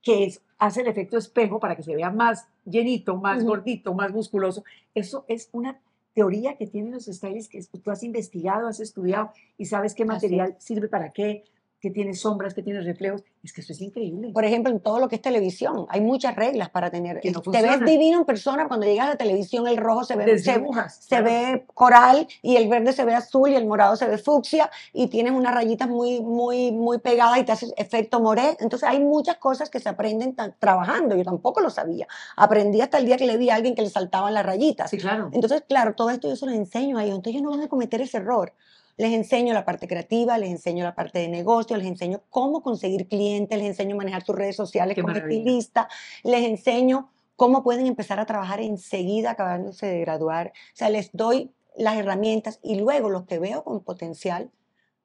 que 0.00 0.22
es, 0.22 0.40
hace 0.58 0.82
el 0.82 0.86
efecto 0.86 1.18
espejo 1.18 1.58
para 1.58 1.74
que 1.74 1.82
se 1.82 1.96
vea 1.96 2.10
más 2.10 2.46
llenito, 2.64 3.16
más 3.16 3.42
gordito, 3.42 3.92
más 3.92 4.12
musculoso, 4.12 4.62
eso 4.94 5.24
es 5.26 5.48
una 5.50 5.80
teoría 6.14 6.56
que 6.56 6.68
tienen 6.68 6.92
los 6.92 7.06
stylists 7.06 7.50
que 7.50 7.78
tú 7.80 7.90
has 7.90 8.04
investigado, 8.04 8.68
has 8.68 8.78
estudiado 8.78 9.32
y 9.58 9.64
sabes 9.64 9.96
qué 9.96 10.04
material 10.04 10.54
sirve 10.60 10.86
para 10.86 11.10
qué, 11.10 11.42
que 11.82 11.90
tiene 11.90 12.14
sombras, 12.14 12.54
que 12.54 12.62
tiene 12.62 12.80
reflejos. 12.80 13.24
Es 13.42 13.52
que 13.52 13.60
eso 13.60 13.72
es 13.72 13.80
increíble. 13.80 14.30
Por 14.32 14.44
ejemplo, 14.44 14.72
en 14.72 14.78
todo 14.78 15.00
lo 15.00 15.08
que 15.08 15.16
es 15.16 15.20
televisión, 15.20 15.86
hay 15.88 16.00
muchas 16.00 16.36
reglas 16.36 16.70
para 16.70 16.92
tener. 16.92 17.20
te 17.20 17.62
ves 17.62 17.84
divino 17.84 18.20
en 18.20 18.24
persona 18.24 18.68
cuando 18.68 18.86
llegas 18.86 19.06
a 19.06 19.10
la 19.10 19.16
televisión, 19.16 19.66
el 19.66 19.76
rojo 19.76 20.04
se 20.04 20.14
ve, 20.14 20.38
se, 20.38 20.64
se 21.00 21.20
ve 21.20 21.66
coral 21.74 22.28
y 22.40 22.54
el 22.54 22.68
verde 22.68 22.92
se 22.92 23.04
ve 23.04 23.16
azul 23.16 23.50
y 23.50 23.56
el 23.56 23.66
morado 23.66 23.96
se 23.96 24.06
ve 24.06 24.16
fucsia 24.16 24.70
y 24.92 25.08
tienes 25.08 25.32
unas 25.32 25.52
rayitas 25.52 25.88
muy, 25.88 26.20
muy, 26.20 26.70
muy 26.70 26.98
pegadas 26.98 27.40
y 27.40 27.44
te 27.44 27.50
haces 27.50 27.74
efecto 27.76 28.20
moré. 28.20 28.56
Entonces 28.60 28.88
hay 28.88 29.00
muchas 29.00 29.38
cosas 29.38 29.68
que 29.68 29.80
se 29.80 29.88
aprenden 29.88 30.36
trabajando. 30.60 31.16
Yo 31.16 31.24
tampoco 31.24 31.60
lo 31.60 31.70
sabía. 31.70 32.06
Aprendí 32.36 32.80
hasta 32.80 32.98
el 32.98 33.06
día 33.06 33.16
que 33.16 33.26
le 33.26 33.36
vi 33.36 33.50
a 33.50 33.56
alguien 33.56 33.74
que 33.74 33.82
le 33.82 33.90
saltaban 33.90 34.34
las 34.34 34.46
rayitas. 34.46 34.88
Sí, 34.88 34.98
claro. 34.98 35.30
Entonces, 35.32 35.64
claro, 35.68 35.96
todo 35.96 36.10
esto 36.10 36.28
yo 36.28 36.36
se 36.36 36.46
lo 36.46 36.52
enseño 36.52 36.98
a 36.98 37.02
ellos. 37.02 37.16
Entonces 37.16 37.40
ellos 37.40 37.50
no 37.50 37.50
van 37.50 37.66
a 37.66 37.68
cometer 37.68 38.00
ese 38.00 38.18
error. 38.18 38.52
Les 38.96 39.12
enseño 39.12 39.54
la 39.54 39.64
parte 39.64 39.88
creativa, 39.88 40.38
les 40.38 40.50
enseño 40.50 40.84
la 40.84 40.94
parte 40.94 41.18
de 41.18 41.28
negocio, 41.28 41.76
les 41.76 41.86
enseño 41.86 42.22
cómo 42.30 42.62
conseguir 42.62 43.08
clientes, 43.08 43.58
les 43.58 43.68
enseño 43.68 43.94
a 43.94 43.98
manejar 43.98 44.22
sus 44.24 44.36
redes 44.36 44.56
sociales 44.56 44.96
como 45.00 45.14
estilista, 45.14 45.88
les 46.22 46.44
enseño 46.44 47.10
cómo 47.36 47.62
pueden 47.62 47.86
empezar 47.86 48.20
a 48.20 48.26
trabajar 48.26 48.60
enseguida 48.60 49.32
acabándose 49.32 49.86
de 49.86 50.00
graduar. 50.00 50.48
O 50.48 50.76
sea, 50.76 50.90
les 50.90 51.10
doy 51.12 51.52
las 51.76 51.96
herramientas 51.96 52.60
y 52.62 52.76
luego 52.76 53.08
los 53.08 53.24
que 53.24 53.38
veo 53.38 53.64
con 53.64 53.80
potencial, 53.80 54.50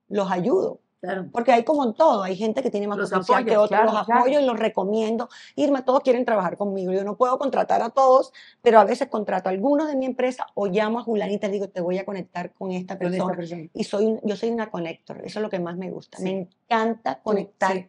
los 0.10 0.32
ayudo 0.32 0.82
Porque 1.31 1.51
hay 1.51 1.63
como 1.63 1.83
en 1.83 1.93
todo, 1.93 2.23
hay 2.23 2.36
gente 2.36 2.63
que 2.63 2.71
tiene 2.71 2.88
más 2.88 2.97
potencial 2.97 3.45
que 3.45 3.57
otros, 3.57 3.86
los 3.86 3.95
apoyo 3.95 4.39
y 4.39 4.45
los 4.45 4.57
recomiendo. 4.57 5.29
Irma, 5.55 5.86
todos 5.86 6.01
quieren 6.01 6.25
trabajar 6.25 6.57
conmigo. 6.57 6.91
Yo 6.91 7.03
no 7.03 7.17
puedo 7.17 7.38
contratar 7.38 7.81
a 7.81 7.89
todos, 7.89 8.33
pero 8.62 8.79
a 8.79 8.83
veces 8.83 9.07
contrato 9.07 9.49
a 9.49 9.51
algunos 9.51 9.88
de 9.88 9.95
mi 9.95 10.05
empresa 10.05 10.47
o 10.55 10.67
llamo 10.67 10.99
a 10.99 11.03
Julanita 11.03 11.47
y 11.47 11.51
digo, 11.51 11.69
te 11.69 11.81
voy 11.81 11.97
a 11.97 12.05
conectar 12.05 12.53
con 12.53 12.71
esta 12.71 12.97
persona. 12.97 13.38
Y 13.73 13.83
soy 13.83 14.17
yo 14.23 14.36
soy 14.36 14.49
una 14.49 14.71
conector, 14.71 15.21
eso 15.23 15.39
es 15.39 15.43
lo 15.43 15.49
que 15.49 15.60
más 15.60 15.77
me 15.77 15.91
gusta. 15.91 16.17
Me 16.19 16.31
encanta 16.31 17.19
conectar. 17.21 17.88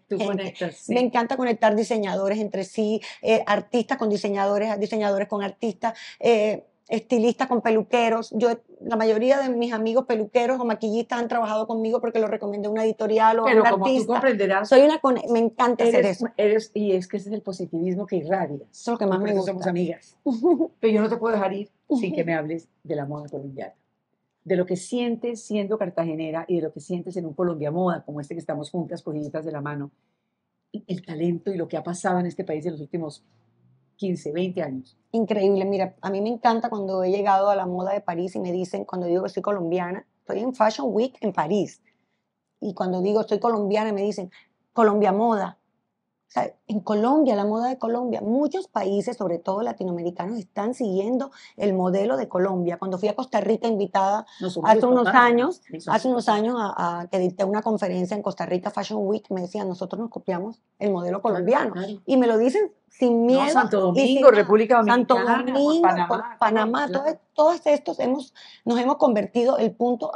me 0.89 1.01
encanta 1.01 1.37
conectar 1.37 1.75
diseñadores 1.75 2.39
entre 2.39 2.65
sí, 2.65 3.01
eh, 3.23 3.43
artistas 3.47 3.99
con 3.99 4.11
diseñadores, 4.11 4.79
diseñadores 4.79 5.29
con 5.29 5.43
artistas. 5.43 5.99
Eh, 6.21 6.65
estilistas 6.89 7.49
con 7.49 7.61
peluqueros. 7.61 8.33
Yo, 8.37 8.51
la 8.81 8.97
mayoría 8.97 9.39
de 9.39 9.51
mis 9.51 9.73
amigos 9.73 10.07
peluqueros 10.07 10.59
o 10.59 10.65
maquillistas 10.65 11.21
han 11.21 11.29
trabajado 11.29 11.67
conmigo 11.67 12.01
porque 12.01 12.19
los 12.19 12.31
recomendé 12.31 12.69
una 12.69 12.85
editorial 12.85 13.41
o 13.41 13.45
Pero 13.45 13.63
un 13.63 13.69
como 13.69 13.87
artista. 13.87 14.07
Tú 14.07 14.13
comprenderás, 14.13 14.69
Soy 14.69 14.81
una 14.81 15.01
me 15.31 15.39
encanta 15.39 15.85
hacer 15.85 16.07
eso. 16.07 16.29
Eres, 16.37 16.71
y 16.75 16.93
es 16.93 17.07
que 17.07 17.19
ese 17.19 17.29
es 17.29 17.35
el 17.35 17.43
positivismo 17.43 18.07
que 18.07 18.17
irradia. 18.17 18.67
Eso 18.71 18.71
es 18.71 18.89
lo 18.89 18.99
que 18.99 19.07
más 19.07 19.21
me 19.21 19.33
gusta. 19.33 19.53
Somos 19.53 19.67
amigas. 19.67 20.17
Pero 20.81 20.93
yo 20.93 21.03
no 21.03 21.09
te 21.09 21.17
puedo 21.17 21.35
dejar 21.35 21.53
ir 21.53 21.71
sin 21.99 22.15
que 22.15 22.25
me 22.25 22.35
hables 22.37 22.69
de 22.83 22.97
la 22.97 23.05
moda 23.05 23.29
colombiana. 23.29 23.75
De 24.45 24.57
lo 24.57 24.65
que 24.65 24.77
sientes 24.77 25.43
siendo 25.43 25.77
cartagenera 25.77 26.47
y 26.49 26.57
de 26.57 26.63
lo 26.63 26.73
que 26.73 26.81
sientes 26.81 27.17
en 27.19 27.27
un 27.27 27.35
Colombia 27.35 27.71
Moda, 27.71 28.03
como 28.05 28.21
este 28.21 28.35
que 28.35 28.41
estamos 28.41 28.71
juntas, 28.71 29.03
cogiditas 29.03 29.45
de 29.45 29.53
la 29.53 29.61
mano. 29.61 29.91
El 30.87 31.05
talento 31.05 31.53
y 31.53 31.57
lo 31.57 31.69
que 31.69 31.77
ha 31.77 31.83
pasado 31.83 32.19
en 32.19 32.27
este 32.27 32.45
país 32.45 32.65
en 32.65 32.73
los 32.73 32.81
últimos 32.81 33.25
15, 33.99 34.33
20 34.33 34.63
años. 34.63 34.97
Increíble, 35.13 35.65
mira, 35.65 35.95
a 36.01 36.11
mí 36.11 36.21
me 36.21 36.31
encanta 36.31 36.71
cuando 36.71 37.03
he 37.03 37.11
llegado 37.11 37.51
a 37.51 37.57
la 37.57 37.67
moda 37.67 37.93
de 37.93 38.01
París 38.01 38.35
y 38.37 38.41
me 38.41 38.53
dicen, 38.53 38.85
cuando 38.85 39.07
digo 39.07 39.25
que 39.25 39.29
soy 39.29 39.43
colombiana, 39.43 40.07
estoy 40.21 40.41
en 40.41 40.55
Fashion 40.55 40.89
Week 40.91 41.17
en 41.21 41.33
París. 41.33 41.83
Y 42.61 42.75
cuando 42.75 43.03
digo 43.03 43.23
soy 43.25 43.39
colombiana, 43.39 43.93
me 43.93 44.03
dicen, 44.03 44.31
Colombia 44.73 45.13
Moda. 45.13 45.59
O 46.29 46.31
sea, 46.31 46.55
en 46.67 46.81
Colombia, 46.81 47.35
la 47.35 47.47
moda 47.47 47.69
de 47.69 47.79
Colombia, 47.79 48.21
muchos 48.21 48.69
países, 48.69 49.17
sobre 49.17 49.39
todo 49.39 49.63
latinoamericanos, 49.63 50.39
están 50.39 50.75
siguiendo 50.75 51.31
el 51.57 51.73
modelo 51.73 52.19
de 52.19 52.29
Colombia. 52.29 52.79
Cuando 52.79 52.99
fui 52.99 53.09
a 53.09 53.17
Costa 53.17 53.41
Rica 53.41 53.67
invitada 53.67 54.27
hace 54.65 54.87
unos 54.87 55.09
años, 55.09 55.63
hace 55.87 56.09
unos 56.09 56.29
años 56.29 56.57
a, 56.59 57.09
que 57.11 57.19
dicté 57.19 57.45
una 57.45 57.63
conferencia 57.63 58.15
en 58.15 58.23
Costa 58.23 58.45
Rica 58.45 58.71
Fashion 58.71 59.01
Week, 59.07 59.25
me 59.31 59.41
decían, 59.41 59.69
nosotros 59.69 59.99
nos 59.99 60.11
copiamos 60.11 60.61
el 60.79 60.93
modelo 60.93 61.23
colombiano. 61.23 61.73
Y 62.05 62.19
me 62.19 62.27
lo 62.27 62.37
dicen 62.37 62.73
sin 62.91 63.27
miedo. 63.27 63.49
Santo 63.51 63.81
Domingo, 63.81 64.31
República 64.31 64.77
Dominicana, 64.77 64.95
Santo 64.95 65.53
Domingo, 65.55 65.89
Panamá, 66.39 66.89
todos, 67.35 67.61
estos 67.67 68.01
hemos, 68.01 68.35
nos 68.65 68.79
hemos 68.81 68.97
convertido 68.97 69.59
el 69.59 69.71
punto 69.73 70.11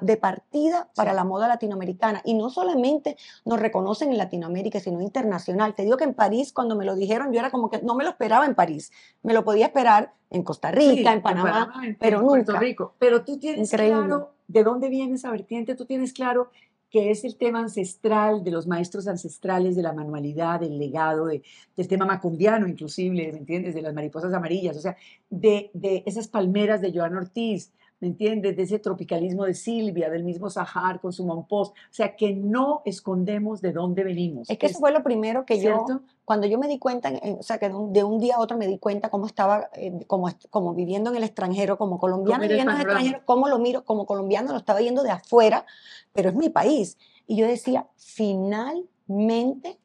de 0.00 0.16
partida 0.16 0.88
para 0.96 1.12
la 1.12 1.24
moda 1.24 1.46
latinoamericana. 1.46 2.20
Y 2.24 2.34
no 2.34 2.50
solamente 2.50 3.16
nos 3.44 3.60
reconocen 3.60 4.10
en 4.10 4.18
Latinoamérica, 4.18 4.80
sino 4.80 5.00
internacional. 5.00 5.74
Te 5.74 5.84
digo 5.84 5.96
que 5.96 6.04
en 6.04 6.14
París, 6.14 6.52
cuando 6.52 6.74
me 6.74 6.84
lo 6.84 6.96
dijeron, 6.96 7.32
yo 7.32 7.38
era 7.38 7.50
como 7.50 7.70
que 7.70 7.80
no 7.82 7.94
me 7.94 8.04
lo 8.04 8.10
esperaba 8.10 8.46
en 8.46 8.54
París. 8.54 8.90
Me 9.22 9.32
lo 9.32 9.44
podía 9.44 9.66
esperar 9.66 10.14
en 10.30 10.42
Costa 10.42 10.72
Rica, 10.72 11.12
en 11.12 11.22
Panamá, 11.22 11.72
pero 12.00 12.20
en 12.20 12.26
Puerto 12.26 12.56
Rico. 12.58 12.94
Pero 12.98 13.24
tú 13.24 13.38
tienes 13.38 13.70
claro 13.70 14.34
de 14.48 14.62
dónde 14.62 14.88
viene 14.88 15.14
esa 15.14 15.30
vertiente, 15.30 15.74
tú 15.74 15.86
tienes 15.86 16.12
claro 16.12 16.50
que 16.94 17.10
es 17.10 17.24
el 17.24 17.34
tema 17.34 17.58
ancestral 17.58 18.44
de 18.44 18.52
los 18.52 18.68
maestros 18.68 19.08
ancestrales 19.08 19.74
de 19.74 19.82
la 19.82 19.92
manualidad, 19.92 20.60
del 20.60 20.78
legado, 20.78 21.26
de, 21.26 21.42
del 21.76 21.88
tema 21.88 22.06
macumbiano 22.06 22.68
inclusive, 22.68 23.32
¿me 23.32 23.38
entiendes? 23.38 23.74
De 23.74 23.82
las 23.82 23.92
mariposas 23.92 24.32
amarillas, 24.32 24.76
o 24.76 24.80
sea, 24.80 24.96
de, 25.28 25.72
de 25.74 26.04
esas 26.06 26.28
palmeras 26.28 26.80
de 26.80 26.92
Joan 26.92 27.16
Ortiz, 27.16 27.72
¿me 28.00 28.08
entiendes? 28.08 28.56
De 28.56 28.62
ese 28.62 28.78
tropicalismo 28.78 29.44
de 29.44 29.54
Silvia, 29.54 30.10
del 30.10 30.24
mismo 30.24 30.50
Sahar 30.50 31.00
con 31.00 31.12
su 31.12 31.24
Monpost, 31.24 31.72
o 31.72 31.92
sea, 31.92 32.16
que 32.16 32.34
no 32.34 32.82
escondemos 32.84 33.60
de 33.60 33.72
dónde 33.72 34.04
venimos. 34.04 34.50
Es 34.50 34.58
que 34.58 34.66
eso 34.66 34.78
fue 34.78 34.92
lo 34.92 35.02
primero 35.02 35.44
que 35.44 35.60
yo, 35.60 35.84
cuando 36.24 36.46
yo 36.46 36.58
me 36.58 36.68
di 36.68 36.78
cuenta, 36.78 37.12
o 37.38 37.42
sea, 37.42 37.58
que 37.58 37.68
de 37.68 38.04
un, 38.04 38.18
día 38.18 38.36
a 38.36 38.40
otro 38.40 38.56
me 38.56 38.66
di 38.66 38.78
cuenta 38.78 39.10
cómo 39.10 39.26
estaba, 39.26 39.70
eh, 39.74 40.04
como, 40.06 40.30
como 40.50 40.74
viviendo 40.74 41.10
en 41.10 41.16
el 41.16 41.24
extranjero, 41.24 41.78
como 41.78 41.98
colombiano 41.98 42.42
viviendo 42.42 42.72
en 42.72 42.78
el 42.78 42.82
extranjero, 42.82 43.20
cómo 43.24 43.48
lo 43.48 43.58
miro, 43.58 43.84
como 43.84 44.06
colombiano 44.06 44.52
lo 44.52 44.58
estaba 44.58 44.80
viendo 44.80 45.02
de 45.02 45.10
afuera, 45.10 45.64
pero 46.12 46.28
es 46.28 46.34
mi 46.34 46.50
país. 46.50 46.98
Y 47.26 47.36
yo 47.36 47.46
decía, 47.46 47.86
finalmente 47.96 49.78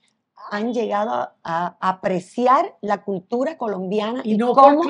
han 0.52 0.74
llegado 0.74 1.32
a, 1.44 1.78
apreciar 1.80 2.76
la 2.82 3.04
cultura 3.04 3.58
colombiana 3.58 4.22
y, 4.24 4.38
no 4.38 4.54
cómo, 4.54 4.82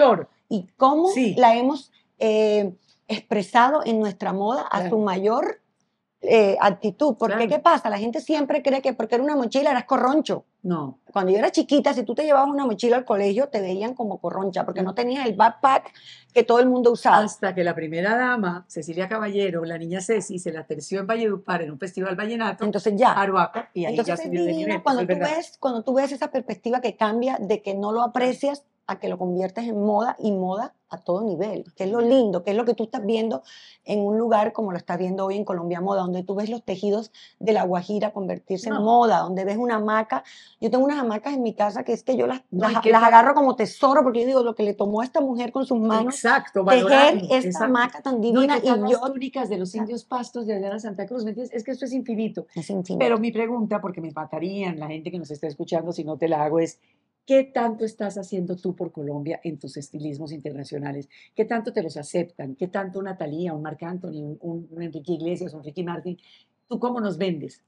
y 0.48 0.68
cómo 0.78 1.10
la 1.36 1.56
hemos 1.56 1.92
eh, 2.20 2.74
expresado 3.10 3.82
en 3.86 4.00
nuestra 4.00 4.32
moda 4.32 4.62
a 4.62 4.88
su 4.88 4.98
mayor 5.00 5.60
eh, 6.22 6.58
actitud. 6.60 7.16
Porque 7.18 7.48
¿qué 7.48 7.60
pasa? 7.60 7.90
La 7.90 7.98
gente 7.98 8.20
siempre 8.20 8.62
cree 8.62 8.82
que 8.82 8.94
porque 8.94 9.16
era 9.16 9.24
una 9.24 9.36
mochila 9.36 9.72
eras 9.72 9.86
corroncho. 9.86 10.46
No. 10.62 11.00
Cuando 11.14 11.32
yo 11.32 11.38
era 11.38 11.50
chiquita, 11.50 11.94
si 11.94 12.04
tú 12.04 12.14
te 12.14 12.24
llevabas 12.24 12.50
una 12.50 12.66
mochila 12.66 12.98
al 12.98 13.06
colegio, 13.06 13.48
te 13.48 13.62
veían 13.62 13.94
como 13.94 14.20
corroncha, 14.20 14.66
porque 14.66 14.84
no 14.84 14.94
tenías 14.94 15.26
el 15.26 15.36
backpack 15.36 15.94
que 16.34 16.44
todo 16.44 16.60
el 16.60 16.68
mundo 16.68 16.92
usaba. 16.92 17.20
Hasta 17.20 17.56
que 17.56 17.64
la 17.64 17.74
primera 17.74 18.18
dama, 18.18 18.66
Cecilia 18.68 19.08
Caballero, 19.08 19.64
la 19.64 19.78
niña 19.78 20.02
Ceci, 20.02 20.38
se 20.38 20.52
la 20.52 20.66
terció 20.66 21.00
en 21.00 21.08
Valledupar 21.08 21.62
en 21.62 21.72
un 21.72 21.80
festival 21.80 22.18
vallenato. 22.18 22.66
Entonces 22.66 22.94
ya. 22.98 23.16
Y 23.74 23.86
ahí 23.86 23.94
Entonces 23.94 24.20
ya 24.26 24.30
de 24.30 24.54
nivel. 24.54 24.84
Cuando 24.84 25.08
tú, 25.08 25.20
ves, 25.20 25.58
cuando 25.58 25.84
tú 25.84 25.94
ves 25.94 26.12
esa 26.12 26.30
perspectiva 26.30 26.82
que 26.82 26.98
cambia 26.98 27.38
de 27.40 27.62
que 27.62 27.74
no 27.74 27.94
lo 27.94 28.02
aprecias 28.02 28.66
a 28.90 29.00
que 29.00 29.08
lo 29.08 29.20
conviertes 29.20 29.68
en 29.68 29.80
moda 29.80 30.16
y 30.18 30.32
moda 30.32 30.74
a 30.90 30.98
todo 30.98 31.22
nivel, 31.22 31.66
que 31.76 31.84
es 31.84 31.92
lo 31.92 32.02
lindo, 32.02 32.44
que 32.44 32.50
es 32.50 32.58
lo 32.58 32.66
que 32.66 32.74
tú 32.74 32.86
estás 32.86 33.06
viendo 33.06 33.44
en 33.86 34.00
un 34.00 34.18
lugar 34.18 34.54
como 34.54 34.72
lo 34.72 34.78
estás 34.78 34.98
viendo 34.98 35.26
hoy 35.26 35.36
en 35.36 35.46
Colombia 35.46 35.80
Moda, 35.82 36.02
donde 36.02 36.24
tú 36.24 36.34
ves 36.34 36.50
los 36.50 36.64
tejidos 36.64 37.12
de 37.40 37.54
la 37.54 37.64
guajira 37.64 38.12
convertirse 38.12 38.70
en 38.70 38.82
moda, 38.82 39.20
donde 39.20 39.46
ves 39.46 39.58
una 39.58 39.76
hamaca. 39.76 40.24
Yo 40.60 40.72
tengo 40.72 40.84
unas 40.84 40.98
hamacas 40.98 41.36
en 41.36 41.44
mi 41.44 41.54
casa 41.54 41.84
que 41.84 41.94
es 41.94 42.02
que 42.02 42.18
yo 42.18 42.26
las, 42.26 42.42
las, 42.50 42.76
agarro 42.76 43.36
como 43.36 43.56
tesoro, 43.56 44.02
porque 44.02 44.22
yo 44.22 44.26
digo, 44.26 44.44
lo 44.44 44.56
que 44.56 44.64
le 44.64 44.74
tomó 44.74 45.02
a 45.02 45.06
esta 45.06 45.22
mujer 45.22 45.52
con 45.52 45.64
sus 45.68 45.80
manos, 45.80 46.16
Exacto, 46.16 46.66
tejer 46.66 47.22
esta 47.30 47.66
hamaca 47.66 48.02
tan 48.02 48.20
divina. 48.20 48.58
y, 48.58 48.66
yo, 48.66 48.76
las 48.78 49.02
túnicas 49.02 49.48
de 49.48 49.58
los 49.58 49.76
indios 49.76 50.06
pastos 50.06 50.48
de 50.48 50.56
Adriana 50.56 50.80
Santa 50.80 51.06
Cruz, 51.06 51.24
¿me 51.24 51.32
entiendes? 51.32 51.56
Es 51.56 51.64
que 51.64 51.70
esto 51.70 51.86
es 51.86 51.94
infinito. 51.94 52.48
Es 52.56 52.68
infinito. 52.72 52.98
Pero 52.98 53.20
mi 53.20 53.32
pregunta, 53.32 53.80
porque 53.80 54.02
me 54.02 54.12
matarían 54.12 54.80
la 54.80 54.88
gente 54.88 55.12
que 55.12 55.20
nos 55.20 55.30
está 55.30 55.46
escuchando 55.46 55.92
si 55.92 56.04
no 56.04 56.18
te 56.18 56.28
la 56.28 56.44
hago, 56.44 56.60
es, 56.60 56.80
¿Qué 57.30 57.44
tanto 57.44 57.86
estás 57.86 58.18
haciendo 58.18 58.56
tú 58.56 58.76
por 58.76 58.92
Colombia 58.92 59.40
en 59.44 59.60
tus 59.60 59.78
estilismos 59.78 60.32
internacionales? 60.32 61.08
¿Qué 61.36 61.46
tanto 61.46 61.72
te 61.72 61.84
los 61.84 61.96
aceptan? 61.96 62.56
¿Qué 62.56 62.70
tanto 62.70 62.98
una 62.98 63.20
Talía, 63.20 63.54
un 63.54 63.62
Marc 63.62 63.84
Anthony, 63.84 64.36
un, 64.42 64.68
Enrique 64.82 65.14
Iglesias, 65.14 65.54
un 65.54 65.64
Ricky 65.64 65.84
Martin? 65.84 66.18
¿Tú 66.68 66.80
cómo 66.80 67.00
nos 67.00 67.20
vendes? 67.20 67.62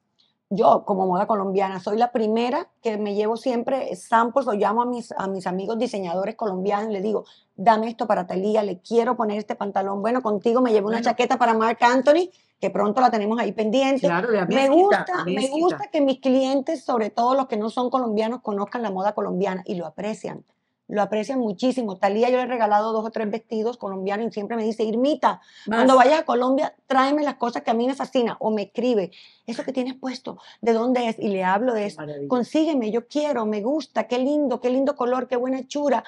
Yo, 0.49 0.83
como 0.83 1.05
moda 1.05 1.27
colombiana, 1.27 1.79
soy 1.79 1.99
la 1.99 2.11
primera 2.11 2.71
que 2.81 2.97
me 2.97 3.13
llevo 3.13 3.37
siempre 3.37 3.95
samples 3.95 4.47
o 4.47 4.53
llamo 4.53 4.81
a 4.81 4.87
mis, 4.87 5.11
a 5.11 5.27
mis 5.27 5.45
amigos 5.45 5.77
diseñadores 5.77 6.33
colombianos 6.33 6.89
y 6.89 6.93
les 6.93 7.03
digo, 7.03 7.25
dame 7.55 7.87
esto 7.87 8.07
para 8.07 8.25
Talía, 8.25 8.63
le 8.63 8.79
quiero 8.79 9.15
poner 9.15 9.37
este 9.37 9.53
pantalón. 9.53 10.01
Bueno, 10.01 10.23
contigo 10.23 10.61
me 10.61 10.71
llevo 10.71 10.87
una 10.87 11.01
chaqueta 11.01 11.37
para 11.37 11.53
Marc 11.53 11.83
Anthony 11.83 12.31
que 12.61 12.69
pronto 12.69 13.01
la 13.01 13.09
tenemos 13.09 13.39
ahí 13.39 13.51
pendiente. 13.51 14.07
me 14.47 14.69
gusta, 14.69 15.25
me 15.25 15.49
gusta 15.49 15.87
que 15.91 15.99
mis 15.99 16.19
clientes, 16.19 16.85
sobre 16.85 17.09
todo 17.09 17.33
los 17.33 17.47
que 17.47 17.57
no 17.57 17.71
son 17.71 17.89
colombianos, 17.89 18.41
conozcan 18.41 18.83
la 18.83 18.91
moda 18.91 19.13
colombiana 19.13 19.63
y 19.65 19.75
lo 19.75 19.87
aprecian 19.87 20.45
lo 20.91 21.01
aprecian 21.01 21.39
muchísimo. 21.39 21.97
Talía 21.97 22.29
yo 22.29 22.35
le 22.35 22.43
he 22.43 22.47
regalado 22.47 22.91
dos 22.91 23.05
o 23.05 23.11
tres 23.11 23.31
vestidos 23.31 23.77
colombianos 23.77 24.27
y 24.27 24.31
siempre 24.31 24.57
me 24.57 24.63
dice, 24.63 24.83
Irmita, 24.83 25.41
cuando 25.65 25.95
vayas 25.95 26.19
a 26.19 26.25
Colombia, 26.25 26.75
tráeme 26.85 27.23
las 27.23 27.35
cosas 27.35 27.63
que 27.63 27.71
a 27.71 27.73
mí 27.73 27.87
me 27.87 27.95
fascinan. 27.95 28.35
O 28.39 28.51
me 28.51 28.63
escribe, 28.63 29.11
eso 29.47 29.63
que 29.63 29.71
tienes 29.71 29.95
puesto, 29.95 30.37
¿de 30.61 30.73
dónde 30.73 31.07
es? 31.07 31.17
Y 31.17 31.29
le 31.29 31.45
hablo 31.45 31.73
de 31.73 31.85
eso. 31.85 32.01
Consígueme, 32.27 32.91
yo 32.91 33.07
quiero, 33.07 33.45
me 33.45 33.61
gusta, 33.61 34.07
qué 34.09 34.19
lindo, 34.19 34.59
qué 34.59 34.69
lindo 34.69 34.97
color, 34.97 35.29
qué 35.29 35.37
buena 35.37 35.59
hechura. 35.59 36.03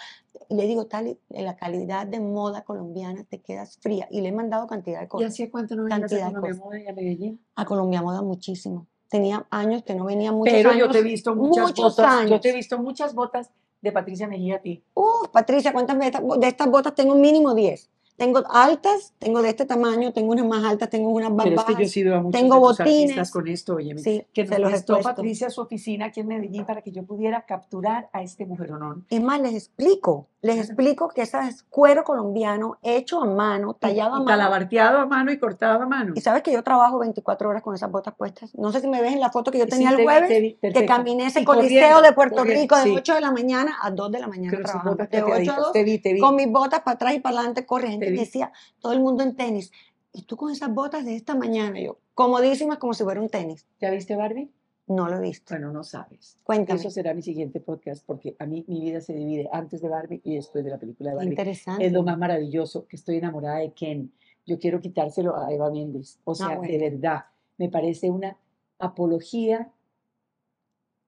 Y 0.50 0.56
le 0.56 0.68
digo, 0.68 0.86
tal, 0.86 1.18
la 1.30 1.56
calidad 1.56 2.06
de 2.06 2.20
moda 2.20 2.64
colombiana 2.64 3.24
te 3.24 3.40
quedas 3.40 3.78
fría. 3.78 4.10
Y 4.12 4.20
le 4.20 4.30
he 4.30 4.34
mandado 4.34 4.68
cantidad 4.68 5.00
de 5.00 5.08
cosas. 5.08 5.24
¿Y 5.24 5.44
así 5.44 5.50
cuánto 5.50 5.76
no 5.78 5.86
venías 5.86 6.12
a 6.12 6.32
Colombia 6.34 6.56
Moda 6.56 6.80
y 6.80 6.88
a 6.88 6.94
Medellín? 6.94 7.40
A 7.56 7.66
Colombia 7.66 8.02
Moda 8.02 8.22
muchísimo 8.22 8.86
tenía 9.10 9.46
años 9.52 9.84
que 9.84 9.94
no 9.94 10.06
venía 10.06 10.32
muchos 10.32 10.52
Pero 10.52 10.72
años, 10.72 10.88
yo 10.88 10.92
te 10.92 10.98
he 10.98 11.04
visto 11.04 11.36
muchas 11.36 11.76
botas. 11.76 12.28
Yo 12.28 12.40
te 12.40 12.50
he 12.50 12.56
visto 12.56 12.80
muchas 12.80 13.14
botas 13.14 13.52
de 13.84 13.92
Patricia 13.92 14.28
Mejía 14.28 14.56
a 14.56 14.60
ti? 14.60 14.82
Uf, 14.94 15.28
Patricia, 15.32 15.74
¿cuántas 15.74 16.00
de 16.00 16.06
estas, 16.06 16.22
de 16.40 16.48
estas 16.48 16.68
botas 16.70 16.96
tengo? 16.96 17.16
Mínimo 17.16 17.54
10. 17.54 17.90
Tengo 18.16 18.44
altas, 18.50 19.14
tengo 19.18 19.42
de 19.42 19.50
este 19.50 19.66
tamaño, 19.66 20.14
tengo 20.14 20.32
unas 20.32 20.46
más 20.46 20.64
altas, 20.64 20.90
tengo 20.90 21.10
unas 21.10 21.32
más 21.32 21.46
bajas. 21.56 21.80
Es 21.80 21.94
que 21.94 22.04
yo 22.04 22.16
a 22.16 22.22
muchos 22.22 22.40
tengo 22.40 22.60
botines. 22.60 23.32
con 23.32 23.48
esto, 23.48 23.76
oye, 23.76 23.98
sí, 23.98 24.26
que 24.34 24.46
nos 24.46 24.70
prestó 24.70 25.02
Patricia 25.02 25.48
a 25.48 25.50
su 25.50 25.62
oficina 25.62 26.06
aquí 26.06 26.20
en 26.20 26.28
Medellín 26.28 26.66
para 26.66 26.82
que 26.82 26.92
yo 26.92 27.04
pudiera 27.04 27.42
capturar 27.46 28.10
a 28.14 28.22
este 28.22 28.46
mujeronón. 28.46 29.06
Es 29.10 29.22
más, 29.22 29.42
les 29.42 29.56
explico, 29.56 30.28
les 30.42 30.58
explico 30.58 31.10
que 31.10 31.24
ese 31.24 31.40
es 31.48 31.64
cuero 31.64 32.04
colombiano 32.04 32.78
hecho 32.84 33.22
a 33.22 33.26
mano, 33.26 33.74
tallado 33.74 34.12
a 34.12 34.20
mano. 34.20 34.26
Talabarteado 34.26 35.00
a 35.00 35.06
mano 35.08 35.32
y 35.32 35.40
cortado 35.40 35.82
a 35.82 35.88
mano. 35.88 36.14
Y 36.16 36.22
sabes 36.22 36.44
que 36.44 36.52
yo 36.52 36.64
trabajo 36.64 37.00
24 37.00 37.50
horas 37.50 37.64
con 37.64 37.74
esas 37.74 37.90
botas 37.90 38.14
puestas. 38.14 38.54
No 38.56 38.72
sé 38.72 38.82
si 38.82 38.88
me 38.88 39.02
ves 39.02 39.14
en 39.14 39.22
la 39.22 39.32
foto 39.32 39.52
que 39.52 39.58
yo 39.58 39.68
tenía 39.68 39.90
el 39.90 40.04
jueves, 40.04 40.56
que 40.62 40.86
caminé 40.86 41.28
ese 41.28 41.44
coliseo 41.44 42.02
de 42.02 42.14
Puerto 42.14 42.44
Rico 42.44 42.78
de 42.78 42.92
8 42.92 43.16
de 43.16 43.22
la 43.22 43.32
mañana 43.32 43.78
a 43.82 43.90
2 43.90 44.12
de 44.12 44.20
la 44.20 44.28
mañana 44.28 44.60
trabajando. 44.60 45.08
De 45.08 45.24
8 45.24 45.52
a 45.52 45.56
2, 45.56 46.20
con 46.20 46.36
mis 46.36 46.52
botas 46.52 46.82
para 46.82 46.96
atrás 46.96 47.14
y 47.16 47.20
para 47.20 47.38
adelante 47.38 47.66
corre. 47.66 47.98
Decía, 48.20 48.52
todo 48.80 48.94
el 48.94 49.00
mundo 49.00 49.24
en 49.24 49.36
tenis. 49.36 49.72
Y 50.12 50.24
tú 50.24 50.38
con 50.38 50.52
esas 50.52 50.74
botas 50.74 51.06
de 51.06 51.16
esta 51.16 51.36
mañana, 51.36 51.80
yo, 51.80 51.98
comodísimas 52.14 52.78
como 52.78 52.94
si 52.94 53.04
fuera 53.04 53.20
un 53.22 53.30
tenis. 53.30 53.66
¿Ya 53.80 53.90
viste 53.92 54.16
Barbie? 54.16 54.52
No 54.88 55.08
lo 55.08 55.18
he 55.18 55.22
visto. 55.22 55.54
Bueno, 55.54 55.72
no 55.72 55.84
sabes. 55.84 56.38
Cuéntame. 56.44 56.80
Eso 56.80 56.90
será 56.90 57.14
mi 57.14 57.22
siguiente 57.22 57.60
podcast 57.60 58.06
porque 58.06 58.36
a 58.38 58.46
mí 58.46 58.66
mi 58.68 58.82
vida 58.82 59.00
se 59.00 59.14
divide 59.14 59.50
antes 59.52 59.82
de 59.82 59.90
Barbie 59.90 60.22
y 60.24 60.36
después 60.36 60.64
de 60.64 60.72
la 60.72 60.78
película 60.78 61.12
de 61.12 61.16
Barbie. 61.16 61.30
Interesante. 61.30 61.86
Es 61.86 61.94
lo 61.94 62.04
más 62.04 62.18
maravilloso 62.18 62.86
que 62.88 62.98
estoy 62.98 63.18
enamorada 63.18 63.60
de 63.60 63.72
Ken. 63.72 64.12
Yo 64.46 64.60
quiero 64.60 64.82
quitárselo 64.82 65.38
a 65.38 65.52
Eva 65.54 65.72
Méndez. 65.72 66.20
O 66.26 66.36
sea, 66.36 66.58
bueno. 66.58 66.64
de 66.64 66.78
verdad, 66.78 67.26
me 67.58 67.70
parece 67.70 68.10
una 68.10 68.38
apología 68.78 69.72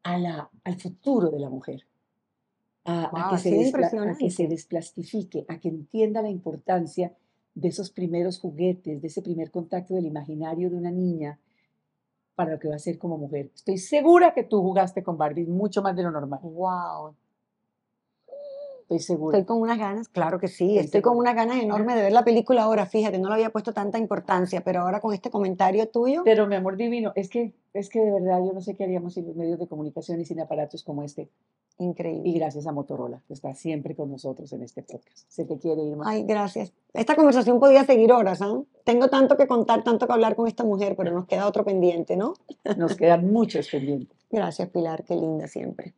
a 0.04 0.18
la, 0.18 0.50
al 0.64 0.80
futuro 0.80 1.30
de 1.30 1.40
la 1.40 1.50
mujer. 1.50 1.86
A, 2.86 3.06
a 3.06 3.10
Wow, 3.10 3.32
que 3.32 3.38
se 3.38 3.72
a 3.76 4.16
que 4.18 4.32
se 4.32 4.48
desplastifique, 4.48 5.46
a 5.48 5.60
que 5.60 5.70
entienda 5.70 6.22
la 6.22 6.30
importancia 6.30 7.14
de 7.56 7.70
esos 7.70 7.90
primeros 7.90 8.40
juguetes, 8.40 9.02
de 9.02 9.08
ese 9.08 9.22
primer 9.22 9.50
contacto 9.50 9.96
del 9.96 10.06
imaginario 10.06 10.70
de 10.70 10.76
una 10.76 10.92
niña 10.92 11.40
para 12.36 12.52
lo 12.52 12.60
que 12.60 12.68
va 12.68 12.76
a 12.76 12.80
ser 12.80 12.98
como 12.98 13.18
mujer. 13.18 13.50
Estoy 13.56 13.78
segura 13.78 14.34
que 14.34 14.44
tú 14.44 14.62
jugaste 14.62 15.04
con 15.04 15.18
Barbie 15.18 15.46
mucho 15.46 15.82
más 15.82 15.96
de 15.96 16.04
lo 16.04 16.12
normal. 16.12 16.40
Wow. 16.44 17.16
Estoy 18.82 19.00
segura. 19.00 19.40
Estoy 19.40 19.48
con 19.48 19.62
unas 19.62 19.80
ganas, 19.80 20.10
claro 20.10 20.38
que 20.38 20.48
sí, 20.48 20.78
Estoy 20.78 20.86
estoy 20.86 21.02
con 21.02 21.18
unas 21.18 21.34
ganas 21.34 21.58
enormes 21.58 21.96
de 21.96 22.04
ver 22.04 22.14
la 22.14 22.24
película 22.24 22.64
ahora, 22.64 22.86
fíjate, 22.86 23.18
no 23.18 23.30
le 23.30 23.36
había 23.36 23.50
puesto 23.50 23.74
tanta 23.74 23.98
importancia, 23.98 24.62
pero 24.62 24.82
ahora 24.82 25.00
con 25.00 25.12
este 25.12 25.32
comentario 25.32 25.88
tuyo, 25.88 26.22
Pero 26.24 26.46
mi 26.46 26.54
amor 26.54 26.78
divino, 26.78 27.12
es 27.16 27.30
que, 27.30 27.56
es 27.74 27.90
que 27.90 28.00
de 28.00 28.12
verdad 28.12 28.46
yo 28.46 28.54
no 28.54 28.62
sé 28.62 28.76
qué 28.76 28.84
haríamos 28.84 29.16
sin 29.16 29.26
los 29.26 29.36
medios 29.36 29.58
de 29.58 29.68
comunicación 29.68 30.22
y 30.22 30.26
sin 30.26 30.40
aparatos 30.40 30.84
como 30.84 31.02
este. 31.02 31.32
Increíble. 31.78 32.30
Y 32.30 32.34
gracias 32.34 32.68
a 32.68 32.72
Motorola, 32.72 33.22
que 33.28 33.34
está 33.34 33.54
siempre 33.54 33.96
con 33.96 34.12
nosotros 34.12 34.52
en 34.54 34.64
este 34.64 34.84
podcast. 34.84 35.26
Se 35.28 35.46
te 35.46 35.58
quiere 35.58 35.84
ir 35.84 35.96
más. 35.96 36.08
Ay, 36.08 36.24
gracias. 36.24 36.74
Esta 36.94 37.16
conversación 37.16 37.60
podía 37.60 37.84
seguir 37.86 38.12
horas, 38.12 38.42
¿ah? 38.42 38.62
Tengo 38.84 39.10
tanto 39.10 39.38
que 39.38 39.48
contar, 39.48 39.84
tanto 39.84 40.08
que 40.08 40.14
hablar 40.14 40.36
con 40.36 40.48
esta 40.48 40.64
mujer, 40.64 40.96
pero 40.96 41.12
nos 41.12 41.28
queda 41.28 41.48
otro 41.48 41.66
pendiente, 41.66 42.16
¿no? 42.16 42.34
Nos 42.78 42.96
quedan 42.96 43.32
muchos 43.32 43.70
pendientes. 43.70 44.18
Gracias, 44.32 44.70
Pilar, 44.70 45.04
qué 45.04 45.16
linda 45.16 45.48
siempre. 45.48 45.94